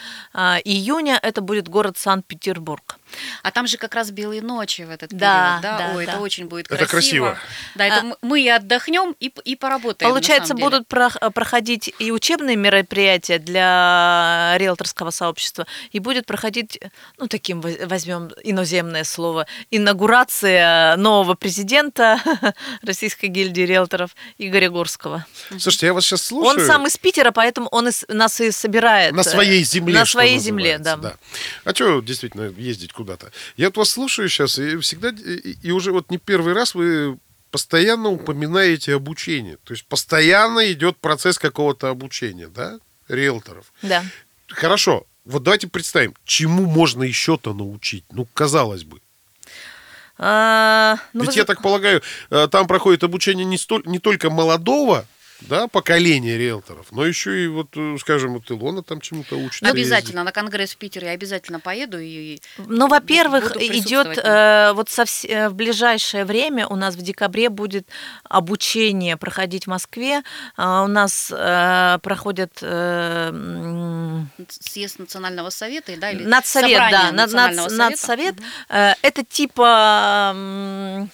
июня. 0.65 1.19
Это 1.21 1.41
будет 1.41 1.67
город 1.67 1.97
Санкт-Петербург. 1.99 2.97
А 3.43 3.51
там 3.51 3.67
же 3.67 3.77
как 3.77 3.95
раз 3.95 4.11
белые 4.11 4.41
ночи 4.41 4.81
в 4.81 4.89
этот 4.89 5.11
да, 5.11 5.59
период, 5.59 5.61
да? 5.61 5.77
да 5.77 5.95
Ой, 5.95 6.05
да. 6.05 6.13
это 6.13 6.21
очень 6.21 6.47
будет 6.47 6.67
красиво. 6.67 6.83
Это 6.83 6.91
красиво. 6.91 7.37
Да, 7.75 7.85
это 7.85 7.99
а, 7.99 8.17
мы 8.21 8.41
и 8.41 8.49
отдохнем, 8.49 9.15
и, 9.19 9.31
и 9.43 9.55
поработаем. 9.55 10.11
Получается, 10.11 10.53
будут 10.53 10.87
про 10.87 11.09
проходить 11.09 11.93
и 11.99 12.11
учебные 12.11 12.55
мероприятия 12.55 13.39
для 13.39 14.55
риэлторского 14.57 15.11
сообщества, 15.11 15.65
и 15.91 15.99
будет 15.99 16.25
проходить, 16.25 16.79
ну, 17.17 17.27
таким 17.27 17.61
возьмем 17.61 18.31
иноземное 18.43 19.03
слово, 19.03 19.47
инаугурация 19.71 20.95
нового 20.97 21.35
президента 21.35 22.21
Российской 22.81 23.27
гильдии 23.27 23.61
риэлторов 23.61 24.15
Игоря 24.37 24.69
Горского. 24.69 25.25
Слушайте, 25.49 25.87
я 25.87 25.93
вас 25.93 26.05
сейчас 26.05 26.23
слушаю. 26.23 26.59
Он 26.59 26.65
сам 26.65 26.87
из 26.87 26.97
Питера, 26.97 27.31
поэтому 27.31 27.67
он 27.71 27.89
нас 28.07 28.41
и 28.41 28.51
собирает. 28.51 29.13
На 29.13 29.23
своей 29.23 29.63
земле. 29.63 29.99
На 29.99 30.05
своей 30.05 30.39
земле, 30.39 30.77
да. 30.77 30.97
да. 30.97 31.15
А 31.63 31.73
что 31.73 32.01
действительно 32.01 32.53
ездить 32.57 32.93
куда-то. 32.95 33.31
Я 33.57 33.67
вот 33.67 33.77
вас 33.77 33.89
слушаю 33.89 34.29
сейчас, 34.29 34.57
и 34.57 34.77
всегда, 34.77 35.09
и, 35.09 35.55
и 35.61 35.71
уже 35.71 35.91
вот 35.91 36.09
не 36.09 36.17
первый 36.17 36.53
раз 36.53 36.73
вы 36.73 37.17
постоянно 37.51 38.09
упоминаете 38.09 38.95
обучение. 38.95 39.57
То 39.63 39.73
есть 39.73 39.85
постоянно 39.85 40.71
идет 40.71 40.97
процесс 40.97 41.37
какого-то 41.37 41.89
обучения, 41.89 42.47
да, 42.47 42.79
риэлторов. 43.07 43.71
Да. 43.81 44.03
Хорошо. 44.47 45.05
Вот 45.25 45.43
давайте 45.43 45.67
представим, 45.67 46.13
чему 46.25 46.65
можно 46.65 47.03
еще-то 47.03 47.53
научить? 47.53 48.05
Ну, 48.11 48.27
казалось 48.33 48.83
бы. 48.83 48.99
А, 50.17 50.97
ну, 51.13 51.23
Ведь 51.23 51.33
вы... 51.33 51.39
я 51.39 51.45
так 51.45 51.61
полагаю, 51.61 52.01
э, 52.29 52.47
там 52.49 52.67
проходит 52.67 53.03
обучение 53.03 53.45
не, 53.45 53.57
столь, 53.57 53.83
не 53.85 53.99
только 53.99 54.29
молодого 54.29 55.05
да, 55.41 55.67
поколение 55.67 56.37
риэлторов, 56.37 56.87
но 56.91 57.05
еще 57.05 57.43
и 57.43 57.47
вот, 57.47 57.67
э, 57.75 57.97
скажем, 57.99 58.33
вот 58.33 58.49
Илона 58.49 58.83
там 58.83 59.01
чему-то 59.01 59.35
учит. 59.35 59.61
Ну, 59.61 59.69
обязательно, 59.69 60.19
ездить. 60.19 60.25
на 60.25 60.31
конгресс 60.31 60.73
в 60.73 60.77
Питере 60.77 61.07
я 61.07 61.13
обязательно 61.13 61.59
поеду. 61.59 61.99
И 61.99 62.39
ну, 62.57 62.87
во-первых, 62.87 63.55
идет 63.57 64.17
э, 64.17 64.71
вот 64.73 64.89
э, 64.97 65.49
в 65.49 65.53
ближайшее 65.53 66.23
время 66.23 66.67
у 66.67 66.75
нас 66.75 66.95
в 66.95 67.01
декабре 67.01 67.49
будет 67.49 67.87
обучение 68.23 69.17
проходить 69.17 69.65
в 69.65 69.67
Москве. 69.67 70.23
Э, 70.57 70.83
у 70.83 70.87
нас 70.87 71.31
э, 71.35 71.99
проходит... 72.01 72.59
Э, 72.61 73.33
Съезд 74.47 74.99
Национального 74.99 75.49
совета, 75.49 75.95
да? 75.97 76.11
Или 76.11 76.23
Надсовет, 76.23 76.79
да, 76.91 77.11
над, 77.11 77.99
совета. 77.99 78.37
Угу. 78.37 78.45
Э, 78.69 78.93
это 79.01 79.23
типа... 79.23 81.07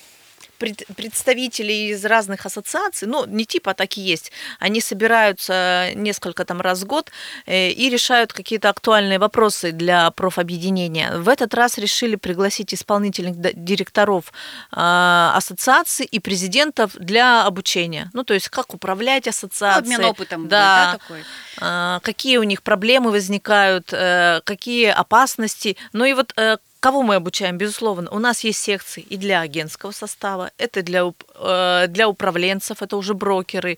Э, 0.61 0.93
представителей 0.95 1.89
из 1.89 2.05
разных 2.05 2.45
ассоциаций, 2.45 3.07
ну, 3.07 3.25
не 3.25 3.45
типа, 3.45 3.71
а 3.71 3.73
так 3.73 3.97
и 3.97 4.01
есть, 4.01 4.31
они 4.59 4.81
собираются 4.81 5.89
несколько 5.95 6.45
там 6.45 6.61
раз 6.61 6.81
в 6.81 6.85
год 6.85 7.11
э, 7.45 7.69
и 7.69 7.89
решают 7.89 8.33
какие-то 8.33 8.69
актуальные 8.69 9.19
вопросы 9.19 9.71
для 9.71 10.09
профобъединения. 10.11 11.17
В 11.17 11.29
этот 11.29 11.53
раз 11.53 11.77
решили 11.77 12.15
пригласить 12.15 12.73
исполнительных 12.73 13.35
директоров 13.37 14.31
а, 14.71 15.33
ассоциаций 15.35 16.05
и 16.05 16.19
президентов 16.19 16.91
для 16.95 17.45
обучения. 17.45 18.09
Ну, 18.13 18.23
то 18.23 18.33
есть, 18.33 18.49
как 18.49 18.73
управлять 18.73 19.27
ассоциацией. 19.27 19.95
Обмен 19.95 20.09
опытом. 20.09 20.47
Да, 20.47 20.91
будет, 20.91 20.91
да 20.91 20.97
такой? 20.97 21.23
А, 21.59 21.99
какие 22.01 22.37
у 22.37 22.43
них 22.43 22.63
проблемы 22.63 23.11
возникают, 23.11 23.93
э, 23.93 24.41
какие 24.43 24.87
опасности. 24.87 25.77
Ну 25.93 26.05
и 26.05 26.13
вот 26.13 26.33
э, 26.37 26.57
Кого 26.81 27.03
мы 27.03 27.13
обучаем? 27.13 27.59
Безусловно, 27.59 28.09
у 28.09 28.17
нас 28.17 28.43
есть 28.43 28.59
секции 28.59 29.05
и 29.07 29.15
для 29.15 29.41
агентского 29.41 29.91
состава, 29.91 30.49
это 30.57 30.81
для, 30.81 31.03
э, 31.35 31.85
для 31.87 32.07
управленцев, 32.07 32.81
это 32.81 32.97
уже 32.97 33.13
брокеры. 33.13 33.77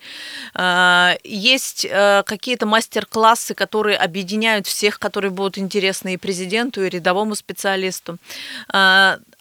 Э, 0.56 1.18
есть 1.26 1.84
э, 1.84 2.24
какие-то 2.26 2.66
мастер-классы, 2.66 3.56
которые 3.56 3.98
объединяют 3.98 4.68
всех, 4.68 5.00
которые 5.00 5.32
будут 5.32 5.58
интересны 5.58 6.14
и 6.14 6.18
президенту, 6.18 6.82
и 6.82 6.90
рядовому 6.90 7.36
специалисту. 7.36 8.18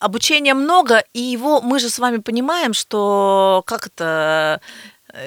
Обучения 0.01 0.55
много, 0.55 1.05
и 1.15 1.21
его 1.21 1.61
мы 1.61 1.79
же 1.79 1.89
с 1.89 2.01
вами 2.01 2.17
понимаем, 2.17 2.75
что 2.75 3.63
как 3.65 3.87
это 3.87 4.61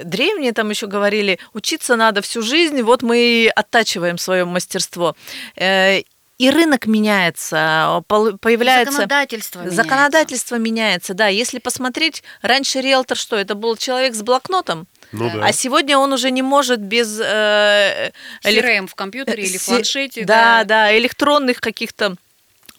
древние 0.04 0.52
там 0.52 0.70
еще 0.70 0.88
говорили, 0.88 1.40
учиться 1.54 1.96
надо 1.96 2.22
всю 2.22 2.42
жизнь, 2.42 2.82
вот 2.82 3.02
мы 3.02 3.50
оттачиваем 3.56 4.18
свое 4.18 4.44
мастерство. 4.44 5.16
И 5.56 6.06
рынок 6.44 6.86
меняется, 6.86 8.04
появляется... 8.08 8.92
Законодательство 8.92 9.60
меняется. 9.60 9.76
Законодательство 9.76 10.56
меняется, 10.56 11.14
да. 11.14 11.28
Если 11.28 11.60
посмотреть, 11.60 12.24
раньше 12.42 12.82
риэлтор 12.82 13.18
что? 13.18 13.38
Это 13.38 13.56
был 13.56 13.78
человек 13.78 14.16
с 14.16 14.22
блокнотом, 14.22 14.88
ну, 15.12 15.30
да. 15.32 15.46
А 15.46 15.54
сегодня 15.54 15.98
он 15.98 16.12
уже 16.12 16.32
не 16.32 16.42
может 16.42 16.80
без... 16.82 17.20
Э, 17.22 18.12
CRM 18.44 18.88
в 18.88 18.96
компьютере 18.96 19.44
или 19.44 19.58
в 19.58 19.66
планшете. 19.66 20.26
Да, 20.26 20.64
да, 20.64 20.66
да 20.66 20.98
электронных 20.98 21.62
каких-то 21.62 22.16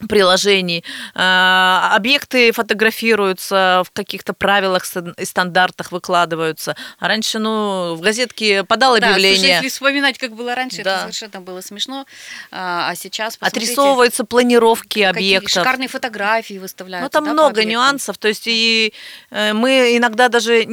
приложений. 0.07 0.83
А, 1.15 1.91
объекты 1.95 2.51
фотографируются 2.51 3.83
в 3.85 3.91
каких-то 3.91 4.33
правилах 4.33 4.83
и 5.17 5.25
стандартах 5.25 5.91
выкладываются. 5.91 6.75
А 6.99 7.07
раньше, 7.07 7.39
ну, 7.39 7.95
в 7.95 8.01
газетке 8.01 8.63
подал 8.63 8.95
объявление. 8.95 9.31
Да, 9.31 9.37
слушай, 9.37 9.51
если 9.55 9.69
вспоминать, 9.69 10.17
как 10.17 10.33
было 10.33 10.55
раньше, 10.55 10.83
да. 10.83 10.91
это 10.91 11.01
совершенно 11.01 11.41
было 11.41 11.61
смешно. 11.61 12.05
А, 12.51 12.89
а 12.89 12.95
сейчас, 12.95 13.37
Отрисовываются 13.39 14.23
планировки 14.23 14.99
объектов. 14.99 15.51
Шикарные 15.51 15.87
фотографии 15.87 16.59
выставляются. 16.59 17.05
Ну, 17.05 17.09
там 17.09 17.25
да, 17.25 17.33
много 17.33 17.63
нюансов. 17.65 18.17
То 18.17 18.27
есть 18.27 18.43
и 18.45 18.93
э, 19.31 19.53
мы 19.53 19.97
иногда 19.97 20.29
даже... 20.29 20.65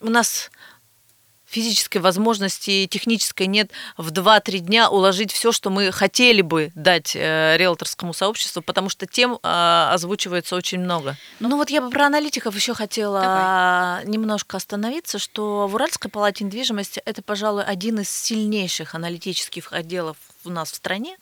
У 0.00 0.10
нас 0.10 0.50
физической 1.54 1.98
возможности 1.98 2.86
технической 2.86 3.46
нет 3.46 3.70
в 3.96 4.10
2-3 4.10 4.58
дня 4.58 4.90
уложить 4.90 5.30
все, 5.30 5.52
что 5.52 5.70
мы 5.70 5.92
хотели 5.92 6.42
бы 6.42 6.72
дать 6.74 7.14
э, 7.14 7.56
риэлторскому 7.56 8.12
сообществу, 8.12 8.60
потому 8.60 8.88
что 8.88 9.06
тем 9.06 9.38
э, 9.42 9.88
озвучивается 9.92 10.56
очень 10.56 10.80
много. 10.80 11.16
Ну 11.38 11.56
вот 11.56 11.70
я 11.70 11.80
бы 11.80 11.90
про 11.90 12.06
аналитиков 12.06 12.56
еще 12.56 12.74
хотела 12.74 13.20
Давай. 13.20 14.06
немножко 14.06 14.56
остановиться, 14.56 15.18
что 15.18 15.68
в 15.68 15.74
Уральской 15.76 16.10
палате 16.10 16.44
недвижимости 16.44 17.00
это, 17.04 17.22
пожалуй, 17.22 17.62
один 17.62 18.00
из 18.00 18.10
сильнейших 18.10 18.96
аналитических 18.96 19.72
отделов 19.72 20.16
у 20.44 20.50
нас 20.50 20.72
в 20.72 20.74
стране. 20.74 21.16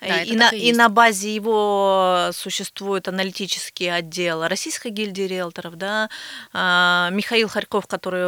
Да, 0.00 0.22
и, 0.22 0.36
на, 0.36 0.48
и, 0.50 0.70
и 0.70 0.72
на 0.72 0.88
базе 0.88 1.34
его 1.34 2.30
существует 2.32 3.08
аналитический 3.08 3.92
отдел 3.92 4.46
Российской 4.46 4.90
гильдии 4.90 5.22
риэлторов, 5.22 5.76
да, 5.76 6.08
а, 6.52 7.10
Михаил 7.12 7.48
Харьков, 7.48 7.86
который 7.86 8.22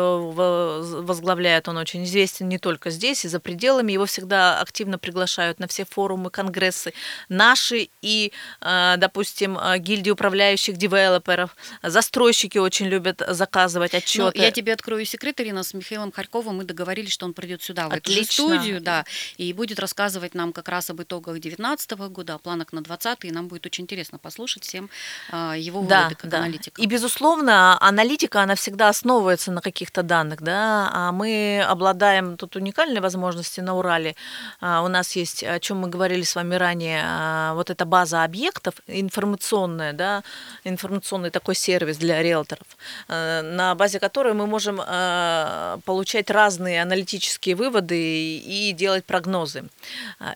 возглавляет, 1.02 1.68
он 1.68 1.76
очень 1.76 2.04
известен 2.04 2.48
не 2.48 2.58
только 2.58 2.90
здесь, 2.90 3.24
и 3.24 3.28
за 3.28 3.40
пределами, 3.40 3.92
его 3.92 4.06
всегда 4.06 4.60
активно 4.60 4.98
приглашают 4.98 5.58
на 5.58 5.66
все 5.66 5.84
форумы, 5.84 6.30
конгрессы 6.30 6.92
наши 7.28 7.88
и, 8.02 8.32
а, 8.60 8.96
допустим, 8.96 9.58
гильдии 9.78 10.10
управляющих 10.10 10.76
девелоперов, 10.76 11.56
застройщики 11.82 12.58
очень 12.58 12.87
любят 12.87 13.22
заказывать 13.28 13.94
отчеты. 13.94 14.38
Ну, 14.38 14.42
я 14.42 14.50
тебе 14.50 14.72
открою 14.72 15.04
секрет, 15.04 15.40
Ирина, 15.40 15.62
с 15.62 15.74
Михаилом 15.74 16.12
Харьковым 16.12 16.58
мы 16.58 16.64
договорились, 16.64 17.12
что 17.12 17.26
он 17.26 17.34
придет 17.34 17.62
сюда, 17.62 17.88
в 17.88 17.92
Отлично. 17.92 18.20
эту 18.20 18.32
студию, 18.32 18.80
да, 18.80 19.04
и 19.37 19.52
будет 19.52 19.78
рассказывать 19.78 20.34
нам 20.34 20.52
как 20.52 20.68
раз 20.68 20.90
об 20.90 21.02
итогах 21.02 21.13
итогах 21.14 21.35
2019 21.35 21.90
года, 22.11 22.35
о 22.35 22.38
планах 22.38 22.72
на 22.72 22.83
2020, 22.83 23.24
и 23.24 23.31
нам 23.31 23.48
будет 23.48 23.66
очень 23.66 23.85
интересно 23.85 24.18
послушать 24.18 24.64
всем 24.64 24.90
а, 25.31 25.55
его 25.57 25.81
выводы 25.81 25.94
да, 25.94 26.11
как 26.11 26.31
да. 26.31 26.38
аналитика. 26.38 26.83
И, 26.83 26.87
безусловно, 26.87 27.79
аналитика, 27.81 28.42
она 28.42 28.55
всегда 28.55 28.88
основывается 28.88 29.53
на 29.53 29.61
каких-то 29.61 30.03
данных, 30.03 30.42
да, 30.42 30.90
а 30.92 31.12
мы 31.12 31.64
обладаем 31.68 32.37
тут 32.37 32.57
уникальной 32.57 33.00
возможностью 33.00 33.64
на 33.64 33.74
Урале. 33.77 34.16
А, 34.61 34.83
у 34.83 34.88
нас 34.88 35.16
есть, 35.16 35.44
о 35.44 35.61
чем 35.61 35.79
мы 35.79 35.88
говорили 35.88 36.22
с 36.22 36.35
вами 36.35 36.55
ранее, 36.57 37.03
а, 37.05 37.55
вот 37.55 37.70
эта 37.70 37.85
база 37.85 38.24
объектов 38.24 38.74
информационная, 38.87 39.92
да, 39.92 40.22
информационный 40.64 41.31
такой 41.31 41.55
сервис 41.55 41.96
для 41.96 42.22
риэлторов, 42.22 42.66
на 43.09 43.74
базе 43.74 44.00
которой 44.00 44.35
мы 44.35 44.46
можем 44.46 44.77
получать 45.85 46.31
разные 46.31 46.83
аналитические 46.83 47.55
выводы 47.55 48.38
и 48.38 48.72
делать 48.72 49.05
прогнозы. 49.05 49.64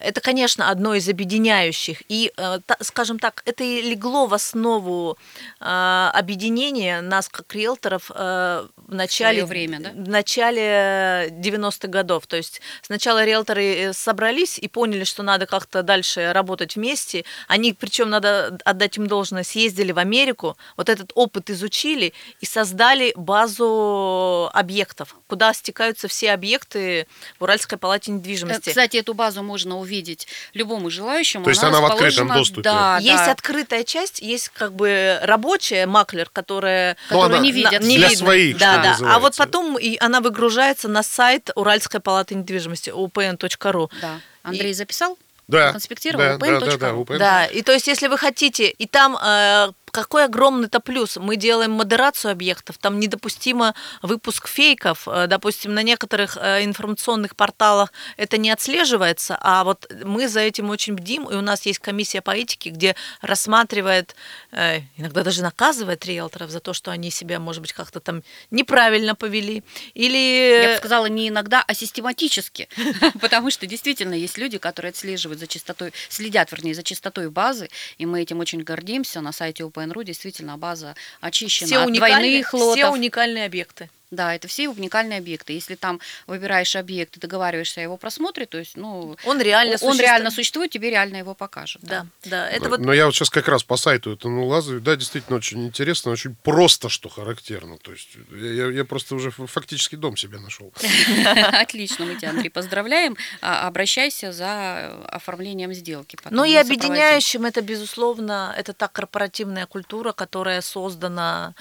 Это, 0.01 0.21
конечно, 0.21 0.68
одно 0.71 0.95
из 0.95 1.09
объединяющих. 1.09 2.03
И, 2.09 2.31
э, 2.37 2.59
скажем 2.81 3.19
так, 3.19 3.43
это 3.47 3.65
и 3.65 3.81
легло 3.81 4.27
в 4.27 4.35
основу 4.35 5.17
э, 5.61 6.11
объединения 6.13 7.01
нас, 7.01 7.29
как 7.29 7.55
риэлторов, 7.55 8.11
э, 8.15 8.67
в 8.77 8.95
начале, 8.95 9.45
время, 9.45 9.81
да? 9.81 9.91
в 9.91 10.09
начале 10.09 11.29
90-х 11.31 11.89
годов. 11.89 12.27
То 12.27 12.37
есть 12.37 12.61
сначала 12.83 13.25
риэлторы 13.25 13.93
собрались 13.95 14.59
и 14.59 14.69
поняли, 14.69 15.05
что 15.05 15.23
надо 15.23 15.47
как-то 15.47 15.83
дальше 15.83 16.33
работать 16.33 16.77
вместе. 16.77 17.25
Они, 17.49 17.73
причем 17.73 18.11
надо 18.11 18.59
отдать 18.65 18.99
им 18.99 19.07
должное, 19.07 19.45
съездили 19.45 19.93
в 19.93 19.99
Америку, 19.99 20.57
вот 20.77 20.89
этот 20.91 21.13
опыт 21.15 21.49
изучили 21.51 22.13
и 22.41 22.47
создали 22.47 23.13
базу 23.17 24.51
объектов, 24.53 25.17
куда 25.29 25.55
стекаются 25.55 26.09
все 26.09 26.33
объекты 26.33 27.07
в 27.39 27.45
Уральской 27.45 27.79
палате 27.79 28.11
недвижимости. 28.11 28.69
Кстати, 28.69 28.99
эту 28.99 29.15
базу 29.15 29.43
можно 29.43 29.79
увидеть 29.79 30.27
любому 30.59 30.91
желающему. 30.91 31.45
То 31.45 31.51
есть 31.51 31.63
она, 31.63 31.79
она 31.79 31.89
в 31.89 31.93
открытом 31.93 32.29
доступе? 32.29 32.63
Да, 32.63 32.99
Есть 33.01 33.25
да. 33.25 33.33
открытая 33.33 33.85
часть, 33.85 34.21
есть 34.21 34.51
как 34.51 34.75
бы 34.75 35.19
рабочая, 35.23 35.87
маклер, 35.87 36.29
которая... 36.31 36.97
Ну, 37.11 37.21
которую 37.21 37.41
не 37.41 37.53
видят. 37.53 37.81
Не 37.81 37.97
для 37.97 38.09
видно. 38.09 38.25
своих, 38.25 38.59
да, 38.59 38.77
да. 38.77 38.91
Называется. 38.91 39.17
А 39.17 39.19
вот 39.21 39.37
потом 39.37 39.79
и 39.79 39.97
она 39.99 40.21
выгружается 40.21 40.89
на 40.89 41.03
сайт 41.03 41.51
Уральской 41.55 42.01
палаты 42.01 42.35
недвижимости, 42.35 42.91
upn.ru. 42.91 43.91
Да. 44.01 44.21
Андрей 44.43 44.71
и... 44.71 44.75
записал? 44.75 45.17
Да. 45.49 45.73
Конспектировал? 45.73 46.39
Да, 46.39 46.61
да, 46.61 46.61
да, 46.61 46.77
да, 46.77 47.19
да, 47.19 47.47
и 47.47 47.63
то 47.63 47.73
есть, 47.73 47.87
если 47.87 48.09
вы 48.09 48.19
хотите, 48.19 48.69
и 48.69 48.87
там 48.87 49.17
э, 49.17 49.71
какой 49.91 50.25
огромный-то 50.25 50.81
плюс? 50.81 51.17
Мы 51.17 51.37
делаем 51.37 51.73
модерацию 51.73 52.33
объектов, 52.33 52.79
там 52.79 53.01
недопустимо 53.01 53.75
выпуск 54.03 54.49
фейков. 54.49 55.09
Э, 55.09 55.27
допустим, 55.27 55.75
на 55.75 55.83
некоторых 55.83 56.37
э, 56.37 56.65
информационных 56.65 57.37
порталах 57.37 57.93
это 58.17 58.39
не 58.39 58.51
отслеживается, 58.51 59.39
а 59.41 59.65
вот 59.65 59.91
мы 60.05 60.29
за 60.29 60.41
этим 60.41 60.71
очень 60.71 60.95
бдим, 60.95 61.29
и 61.29 61.35
у 61.35 61.41
нас 61.41 61.67
есть 61.67 61.79
комиссия 61.79 62.21
по 62.21 62.33
этике, 62.33 62.71
где 62.71 62.95
рассматривает, 63.21 64.15
э, 64.53 64.81
иногда 64.97 65.23
даже 65.23 65.43
наказывает 65.43 66.05
риэлторов 66.05 66.51
за 66.51 66.61
то, 66.61 66.73
что 66.73 66.91
они 66.91 67.11
себя, 67.11 67.39
может 67.39 67.63
быть, 67.63 67.73
как-то 67.73 68.01
там 68.01 68.23
неправильно 68.51 69.15
повели. 69.15 69.63
Или... 69.95 70.63
Я 70.63 70.73
бы 70.73 70.79
сказала, 70.79 71.07
не 71.07 71.29
иногда, 71.29 71.65
а 71.67 71.75
систематически. 71.75 72.69
Потому 73.21 73.51
что 73.51 73.67
действительно 73.67 74.15
есть 74.15 74.39
люди, 74.39 74.59
которые 74.59 74.91
отслеживают 74.91 75.41
за 75.41 75.47
чистотой, 75.47 75.93
следят, 76.09 76.53
вернее, 76.53 76.75
за 76.75 76.83
чистотой 76.83 77.31
базы, 77.31 77.69
и 77.99 78.07
мы 78.07 78.23
этим 78.23 78.41
очень 78.41 78.63
гордимся 78.63 79.21
на 79.21 79.33
сайте 79.33 79.65
ОПН 79.65 79.78
ОПНРУ 79.79 80.03
действительно 80.03 80.59
база 80.59 80.95
очищена 81.21 81.67
все 81.67 81.79
от 81.79 81.93
двойных 81.93 82.53
лотов. 82.55 82.77
Все 82.77 82.91
уникальные 82.91 83.47
объекты. 83.47 83.91
Да, 84.11 84.35
это 84.35 84.49
все 84.49 84.69
уникальные 84.69 85.19
объекты. 85.19 85.53
Если 85.53 85.75
там 85.75 86.01
выбираешь 86.27 86.75
объект 86.77 87.17
и 87.17 87.21
договариваешься 87.21 87.81
о 87.81 87.83
его 87.83 87.97
просмотре, 87.97 88.47
то 88.47 88.59
есть, 88.59 88.77
ну, 88.77 89.17
он 89.25 89.41
реально, 89.41 89.73
он 89.73 89.79
существует. 89.79 90.01
реально 90.01 90.31
существует, 90.31 90.71
тебе 90.71 90.91
реально 90.91 91.17
его 91.17 91.35
покажут. 91.35 91.83
Да, 91.83 92.07
да. 92.25 92.31
да 92.31 92.49
это 92.49 92.65
но, 92.65 92.71
вот... 92.71 92.81
но 92.81 92.93
я 92.93 93.07
вот 93.07 93.15
сейчас 93.15 93.29
как 93.29 93.49
раз 93.49 93.63
по 93.63 93.77
сайту 93.77 94.13
это 94.13 94.29
ну 94.29 94.47
лазаю, 94.47 94.81
да, 94.81 94.97
действительно 94.97 95.37
очень 95.37 95.67
интересно, 95.67 96.11
очень 96.13 96.35
просто, 96.35 96.89
что 96.89 97.09
характерно. 97.09 97.77
То 97.79 97.93
есть 97.93 98.09
я, 98.33 98.71
я 98.71 98.85
просто 98.85 99.15
уже 99.15 99.31
фактически 99.31 99.97
дом 99.97 100.17
себе 100.17 100.39
нашел. 100.39 100.73
Отлично, 101.53 102.07
мы 102.07 102.17
тебя, 102.17 102.31
Андрей, 102.31 102.51
поздравляем. 102.51 103.17
А, 103.43 103.67
обращайся 103.67 104.33
за 104.33 105.05
оформлением 105.07 105.75
сделки. 105.75 106.17
Ну 106.31 106.45
и 106.45 106.55
объединяющим 106.55 107.45
это, 107.45 107.61
безусловно, 107.61 108.55
это 108.57 108.73
та 108.73 108.89
корпоративная 108.89 109.67
культура, 109.67 110.13
которая 110.13 110.63
создана 110.63 111.55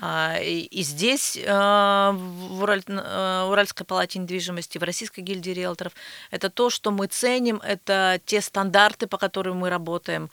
и 0.00 0.82
здесь, 0.82 1.38
а, 1.46 2.12
в 2.12 2.62
Ураль, 2.62 2.82
э, 2.86 3.46
Уральской 3.48 3.84
палате 3.84 4.20
недвижимости, 4.20 4.78
в 4.78 4.82
Российской 4.84 5.20
гильдии 5.20 5.50
риэлторов, 5.50 5.92
это 6.30 6.50
то, 6.50 6.70
что 6.70 6.92
мы 6.92 7.08
ценим, 7.08 7.60
это 7.64 8.20
те 8.24 8.40
стандарты, 8.40 9.08
по 9.08 9.18
которым 9.18 9.58
мы 9.58 9.70
работаем. 9.70 10.30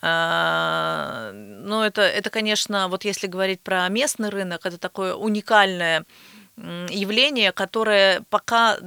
А, 0.00 1.32
ну, 1.32 1.82
это, 1.82 2.02
это, 2.02 2.30
конечно, 2.30 2.88
вот 2.88 3.04
если 3.04 3.26
говорить 3.26 3.60
про 3.60 3.88
местный 3.88 4.28
рынок, 4.28 4.64
это 4.64 4.78
такое 4.78 5.14
уникальное 5.14 6.04
явление, 6.56 7.52
которое 7.52 8.22
пока 8.30 8.78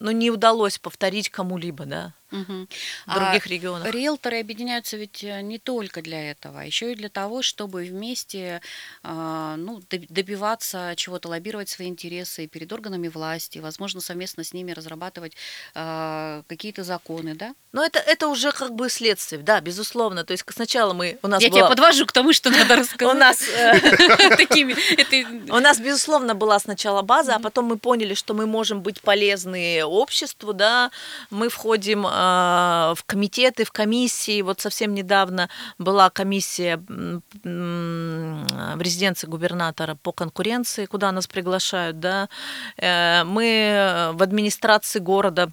ну, 0.00 0.10
не 0.10 0.30
удалось 0.30 0.78
повторить 0.78 1.30
кому-либо, 1.30 1.84
да 1.84 2.12
угу. 2.30 2.68
других 3.06 3.46
а 3.46 3.48
регионах. 3.48 3.92
Риэлторы 3.92 4.40
объединяются 4.40 4.96
ведь 4.96 5.22
э, 5.24 5.40
не 5.42 5.58
только 5.58 6.02
для 6.02 6.30
этого, 6.30 6.60
а 6.60 6.64
еще 6.64 6.92
и 6.92 6.94
для 6.94 7.08
того, 7.08 7.42
чтобы 7.42 7.84
вместе 7.84 8.60
а, 9.02 9.56
ну, 9.56 9.82
добиваться 9.88 10.94
чего-то, 10.96 11.28
лоббировать 11.28 11.68
свои 11.68 11.88
интересы 11.88 12.46
перед 12.46 12.72
органами 12.72 13.08
власти, 13.08 13.58
возможно, 13.58 14.00
совместно 14.00 14.44
с 14.44 14.52
ними 14.52 14.72
разрабатывать 14.72 15.36
а, 15.74 16.42
какие-то 16.48 16.84
законы, 16.84 17.34
да? 17.34 17.54
Ну, 17.72 17.82
это, 17.82 17.98
это 17.98 18.28
уже 18.28 18.52
как 18.52 18.74
бы 18.74 18.88
следствие, 18.88 19.42
да, 19.42 19.60
безусловно. 19.60 20.24
То 20.24 20.32
есть 20.32 20.44
сначала 20.48 20.94
мы... 20.94 21.18
У 21.22 21.28
нас 21.28 21.42
Я 21.42 21.50
была... 21.50 21.60
тебя 21.60 21.68
подвожу 21.68 22.06
к 22.06 22.12
тому, 22.12 22.32
что 22.32 22.50
надо 22.50 22.76
рассказать. 22.76 23.14
У 23.14 23.18
нас... 23.18 23.42
Э, 23.48 24.36
такими... 24.36 24.74
У 25.50 25.60
нас, 25.60 25.78
безусловно, 25.78 26.34
была 26.34 26.58
сначала 26.58 27.02
база, 27.02 27.36
а 27.36 27.38
потом 27.38 27.66
мы 27.66 27.78
поняли, 27.78 28.14
что 28.14 28.34
мы 28.34 28.46
можем 28.46 28.82
быть 28.82 29.00
полезны 29.00 29.84
обществу, 29.84 30.52
да, 30.52 30.90
мы 31.30 31.48
входим 31.48 32.06
а, 32.06 32.17
в 32.18 32.98
комитеты, 33.06 33.64
в 33.64 33.70
комиссии. 33.70 34.42
Вот 34.42 34.60
совсем 34.60 34.94
недавно 34.94 35.48
была 35.78 36.10
комиссия 36.10 36.82
в 36.88 38.80
резиденции 38.80 39.26
губернатора 39.26 39.94
по 39.94 40.12
конкуренции, 40.12 40.86
куда 40.86 41.12
нас 41.12 41.26
приглашают. 41.26 42.00
Да. 42.00 42.28
Э, 42.76 43.24
мы 43.24 44.10
в 44.14 44.22
администрации 44.22 44.98
города 44.98 45.50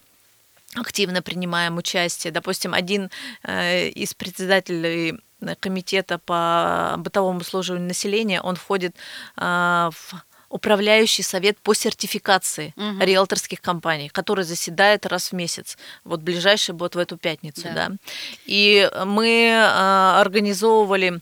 активно 0.75 1.21
принимаем 1.21 1.77
участие. 1.77 2.31
Допустим, 2.31 2.73
один 2.73 3.09
э, 3.43 3.89
из 3.89 4.13
председателей 4.13 5.19
комитета 5.59 6.17
по 6.17 6.95
бытовому 6.97 7.39
обслуживанию 7.39 7.87
населения, 7.87 8.41
он 8.41 8.55
входит 8.55 8.95
а, 9.35 9.91
в 9.91 10.15
управляющий 10.55 11.23
совет 11.23 11.57
по 11.59 11.73
сертификации 11.73 12.73
угу. 12.77 13.03
риэлторских 13.05 13.59
компаний, 13.59 14.07
который 14.07 14.45
заседает 14.45 15.05
раз 15.05 15.33
в 15.33 15.35
месяц. 15.35 15.77
Вот 16.05 16.21
ближайший 16.21 16.73
будет 16.73 16.95
в 16.95 16.97
эту 16.97 17.17
пятницу, 17.17 17.63
да. 17.63 17.73
да. 17.73 17.91
И 18.45 18.89
мы 19.05 19.49
э, 19.49 20.21
организовывали 20.21 21.19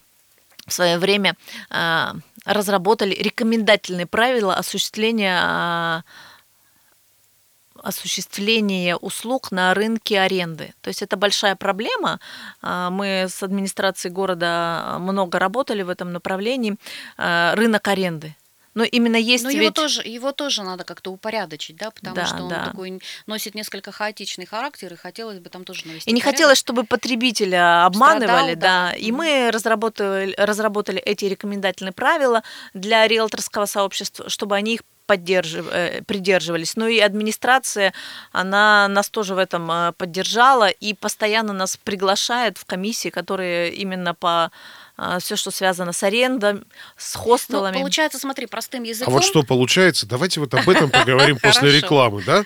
в 0.67 0.71
свое 0.71 0.99
время, 0.99 1.35
э, 1.71 2.13
разработали 2.45 3.15
рекомендательные 3.15 4.05
правила 4.05 4.53
осуществления 4.55 5.41
э, 5.41 6.01
осуществления 7.83 8.95
услуг 8.95 9.51
на 9.51 9.73
рынке 9.73 10.19
аренды. 10.19 10.73
То 10.81 10.89
есть 10.89 11.01
это 11.01 11.17
большая 11.17 11.55
проблема. 11.57 12.19
Мы 12.61 13.25
с 13.27 13.43
администрацией 13.43 14.13
города 14.13 14.95
много 15.01 15.37
работали 15.37 15.83
в 15.83 15.89
этом 15.89 16.13
направлении. 16.13 16.77
Рынок 17.17 17.85
аренды. 17.89 18.37
Но 18.73 18.83
именно 18.83 19.15
есть 19.15 19.43
Но 19.43 19.49
ведь... 19.49 19.59
его 19.61 19.71
тоже, 19.71 20.01
его 20.03 20.31
тоже 20.31 20.63
надо 20.63 20.83
как-то 20.83 21.11
упорядочить, 21.11 21.75
да, 21.75 21.91
потому 21.91 22.15
да, 22.15 22.25
что 22.25 22.43
он 22.43 22.49
да. 22.49 22.65
такой 22.65 23.01
носит 23.27 23.55
несколько 23.55 23.91
хаотичный 23.91 24.45
характер, 24.45 24.93
и 24.93 24.95
хотелось 24.95 25.39
бы 25.39 25.49
там 25.49 25.63
тоже 25.63 25.87
навести 25.87 26.09
И 26.09 26.13
не 26.13 26.21
порядок. 26.21 26.37
хотелось, 26.37 26.57
чтобы 26.57 26.83
потребителя 26.83 27.85
обманывали, 27.85 28.53
Страдал, 28.53 28.55
да. 28.55 28.91
да. 28.91 28.95
И 28.95 29.11
мы 29.11 29.51
разработали, 29.51 30.33
разработали 30.37 30.99
эти 30.99 31.25
рекомендательные 31.25 31.93
правила 31.93 32.43
для 32.73 33.07
риэлторского 33.07 33.65
сообщества, 33.65 34.29
чтобы 34.29 34.55
они 34.55 34.75
их 34.75 34.81
поддержив... 35.05 35.67
Э, 35.71 36.01
придерживались. 36.05 36.75
Ну 36.75 36.87
и 36.87 36.99
администрация, 36.99 37.93
она 38.31 38.87
нас 38.87 39.09
тоже 39.09 39.35
в 39.35 39.37
этом 39.37 39.69
э, 39.71 39.91
поддержала 39.97 40.69
и 40.69 40.93
постоянно 40.93 41.53
нас 41.53 41.77
приглашает 41.77 42.57
в 42.57 42.65
комиссии, 42.65 43.09
которые 43.09 43.73
именно 43.73 44.13
по 44.13 44.51
а, 44.95 45.19
все, 45.19 45.35
что 45.35 45.49
связано 45.49 45.91
с 45.91 46.03
арендой, 46.03 46.61
с 46.97 47.15
хостелами. 47.15 47.73
Ну, 47.73 47.79
получается, 47.79 48.19
смотри, 48.19 48.45
простым 48.45 48.83
языком. 48.83 49.11
А 49.11 49.15
вот 49.15 49.23
что 49.23 49.41
получается, 49.43 50.05
давайте 50.05 50.39
вот 50.39 50.53
об 50.53 50.69
этом 50.69 50.91
поговорим 50.91 51.39
после 51.41 51.71
рекламы, 51.71 52.23
да? 52.23 52.45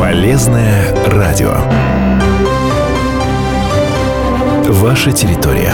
Полезное 0.00 0.92
радио. 1.06 1.54
Ваша 4.72 5.12
территория. 5.12 5.72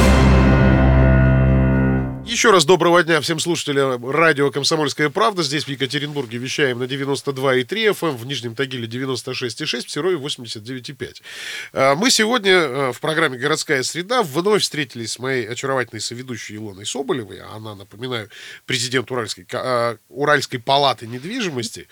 Еще 2.27 2.51
раз 2.51 2.65
доброго 2.65 3.05
дня 3.05 3.21
всем 3.21 3.39
слушателям 3.39 4.11
радио 4.11 4.51
«Комсомольская 4.51 5.11
правда». 5.11 5.45
Здесь 5.45 5.63
в 5.63 5.69
Екатеринбурге 5.69 6.39
вещаем 6.39 6.81
на 6.81 6.83
92,3 6.83 7.65
FM, 7.67 8.09
эм, 8.09 8.17
в 8.17 8.27
Нижнем 8.27 8.57
Тагиле 8.57 8.89
96,6, 8.89 9.87
в 9.87 9.91
Серове 9.91 10.17
89,5. 10.17 11.23
А, 11.73 11.95
мы 11.95 12.11
сегодня 12.11 12.53
а, 12.57 12.93
в 12.93 12.99
программе 12.99 13.39
«Городская 13.39 13.85
среда» 13.85 14.25
вновь 14.25 14.63
встретились 14.63 15.13
с 15.13 15.19
моей 15.21 15.47
очаровательной 15.47 16.01
соведущей 16.01 16.57
Илоной 16.57 16.85
Соболевой. 16.85 17.41
Она, 17.43 17.77
напоминаю, 17.77 18.29
президент 18.67 19.09
Уральской, 19.13 19.47
а, 19.53 19.97
Уральской 20.09 20.59
палаты 20.59 21.07
недвижимости. 21.07 21.87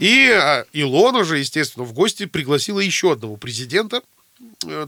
И 0.00 0.26
Илона 0.72 1.22
же, 1.22 1.38
естественно, 1.38 1.84
в 1.84 1.92
гости 1.92 2.26
пригласила 2.26 2.80
еще 2.80 3.12
одного 3.12 3.36
президента– 3.36 4.02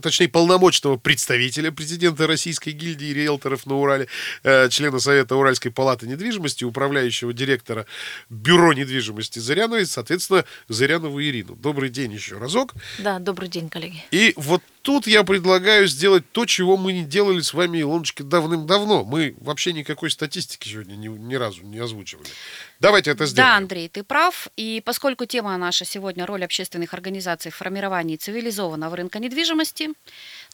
точнее, 0.01 0.27
полномочного 0.27 0.97
представителя 0.97 1.71
президента 1.71 2.27
Российской 2.27 2.69
гильдии 2.69 3.13
риэлторов 3.13 3.65
на 3.65 3.75
Урале, 3.75 4.07
э, 4.43 4.69
члена 4.69 4.99
Совета 4.99 5.35
Уральской 5.35 5.71
палаты 5.71 6.07
недвижимости, 6.07 6.63
управляющего 6.63 7.33
директора 7.33 7.85
Бюро 8.29 8.73
недвижимости 8.73 9.39
Зыряновой, 9.39 9.85
соответственно, 9.85 10.45
Зырянову 10.67 11.21
Ирину. 11.21 11.55
Добрый 11.55 11.89
день 11.89 12.13
еще 12.13 12.37
разок. 12.37 12.73
Да, 12.99 13.19
добрый 13.19 13.49
день, 13.49 13.69
коллеги. 13.69 14.03
И 14.11 14.33
вот 14.35 14.61
тут 14.89 15.05
я 15.05 15.23
предлагаю 15.23 15.87
сделать 15.87 16.23
то, 16.31 16.47
чего 16.47 16.75
мы 16.75 16.93
не 16.93 17.03
делали 17.03 17.41
с 17.41 17.53
вами, 17.53 17.79
Илоночка, 17.79 18.23
давным-давно. 18.23 19.03
Мы 19.03 19.35
вообще 19.39 19.71
никакой 19.71 20.09
статистики 20.09 20.67
сегодня 20.67 20.95
ни, 20.95 21.07
ни 21.09 21.35
разу 21.35 21.61
не 21.61 21.77
озвучивали. 21.77 22.25
Давайте 22.79 23.11
это 23.11 23.27
сделаем. 23.27 23.51
Да, 23.51 23.57
Андрей, 23.57 23.87
ты 23.87 24.03
прав. 24.03 24.47
И 24.57 24.81
поскольку 24.83 25.27
тема 25.27 25.55
наша 25.57 25.85
сегодня 25.85 26.25
роль 26.25 26.43
общественных 26.43 26.95
организаций 26.95 27.51
в 27.51 27.55
формировании 27.55 28.15
цивилизованного 28.15 28.95
рынка 28.95 29.19
недвижимости, 29.19 29.89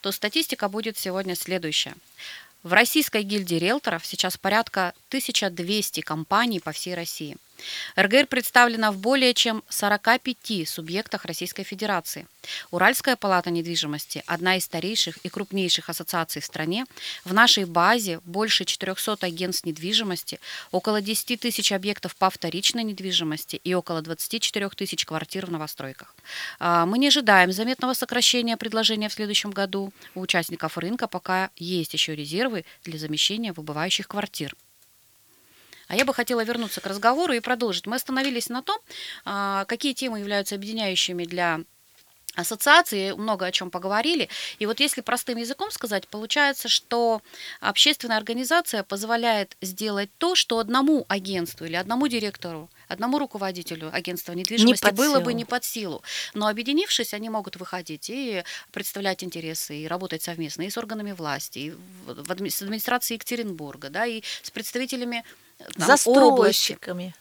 то 0.02 0.12
статистика 0.12 0.68
будет 0.68 0.98
сегодня 0.98 1.34
следующая. 1.34 1.94
В 2.62 2.74
Российской 2.74 3.24
гильдии 3.24 3.56
риэлторов 3.56 4.06
сейчас 4.06 4.38
порядка 4.38 4.92
1200 5.08 6.02
компаний 6.02 6.60
по 6.60 6.74
всей 6.74 6.94
России. 6.94 7.38
РГР 7.98 8.28
представлена 8.28 8.92
в 8.92 8.98
более 8.98 9.34
чем 9.34 9.64
45 9.70 10.68
субъектах 10.68 11.26
Российской 11.26 11.64
Федерации. 11.64 12.28
Уральская 12.72 13.16
палата 13.16 13.50
недвижимости– 13.50 14.24
одна 14.28 14.58
из 14.58 14.66
старейших 14.66 15.18
и 15.18 15.30
крупнейших 15.30 15.90
ассоциаций 15.90 16.42
в 16.42 16.46
стране. 16.46 16.86
В 17.24 17.34
нашей 17.34 17.66
базе 17.66 18.20
больше 18.26 18.66
400 18.66 19.26
агентств 19.26 19.66
недвижимости, 19.66 20.40
около 20.72 21.02
10 21.02 21.40
тысяч 21.40 21.72
объектов 21.72 22.16
по 22.16 22.30
вторичной 22.30 22.84
недвижимости 22.84 23.56
и 23.64 23.74
около 23.74 24.02
24 24.02 24.70
тысяч 24.70 25.06
квартир 25.06 25.46
в 25.46 25.52
новостройках. 25.52 26.16
А, 26.60 26.86
мы 26.86 26.98
не 26.98 27.08
ожидаем 27.08 27.52
заметного 27.52 27.94
сокращения 27.94 28.58
предложения 28.58 29.10
в 29.10 29.14
следующем 29.14 29.52
году. 29.52 29.92
У 30.14 30.22
участников 30.22 30.78
рынка 30.78 31.08
пока 31.08 31.50
есть 31.56 31.94
еще 31.94 32.16
резервы 32.16 32.66
для 32.84 33.00
замещения 33.00 33.54
выбывающих 33.54 34.08
квартир. 34.08 34.56
А 35.88 35.96
я 35.96 36.06
бы 36.06 36.14
хотела 36.14 36.44
вернуться 36.44 36.82
к 36.82 36.88
разговору 36.88 37.34
и 37.34 37.40
продолжить. 37.40 37.86
Мы 37.86 37.96
остановились 37.96 38.50
на 38.50 38.62
том, 38.62 38.80
а, 39.24 39.66
какие 39.66 39.94
темы 39.94 40.20
являются 40.20 40.56
объединяющими 40.56 41.26
для 41.26 41.62
ассоциации, 42.36 43.14
много 43.14 43.46
о 43.46 43.52
чем 43.52 43.72
поговорили. 43.72 44.30
И 44.60 44.66
вот 44.66 44.80
если 44.80 45.02
простым 45.02 45.38
языком 45.38 45.72
сказать, 45.72 46.08
получается, 46.08 46.68
что 46.68 47.22
общественная 47.60 48.18
организация 48.18 48.84
позволяет 48.84 49.56
сделать 49.62 50.10
то, 50.18 50.36
что 50.36 50.60
одному 50.60 51.06
агентству 51.08 51.66
или 51.66 51.76
одному 51.76 52.08
директору, 52.08 52.70
одному 52.88 53.20
руководителю 53.20 53.90
агентства 53.94 54.34
недвижимости 54.34 54.86
не 54.86 54.92
было 54.92 55.14
силу. 55.16 55.24
бы 55.24 55.34
не 55.34 55.46
под 55.46 55.64
силу. 55.64 56.04
Но 56.34 56.48
объединившись, 56.48 57.14
они 57.14 57.30
могут 57.30 57.56
выходить 57.56 58.10
и 58.10 58.44
представлять 58.72 59.24
интересы, 59.24 59.78
и 59.78 59.88
работать 59.88 60.22
совместно 60.22 60.64
и 60.64 60.70
с 60.70 60.78
органами 60.78 61.14
власти, 61.14 61.60
и 61.60 61.74
с 62.50 62.62
администрацией 62.62 63.16
Екатеринбурга, 63.16 63.90
да, 63.90 64.06
и 64.06 64.22
с 64.44 64.52
представителями 64.52 65.24
застройщиками. 65.78 67.14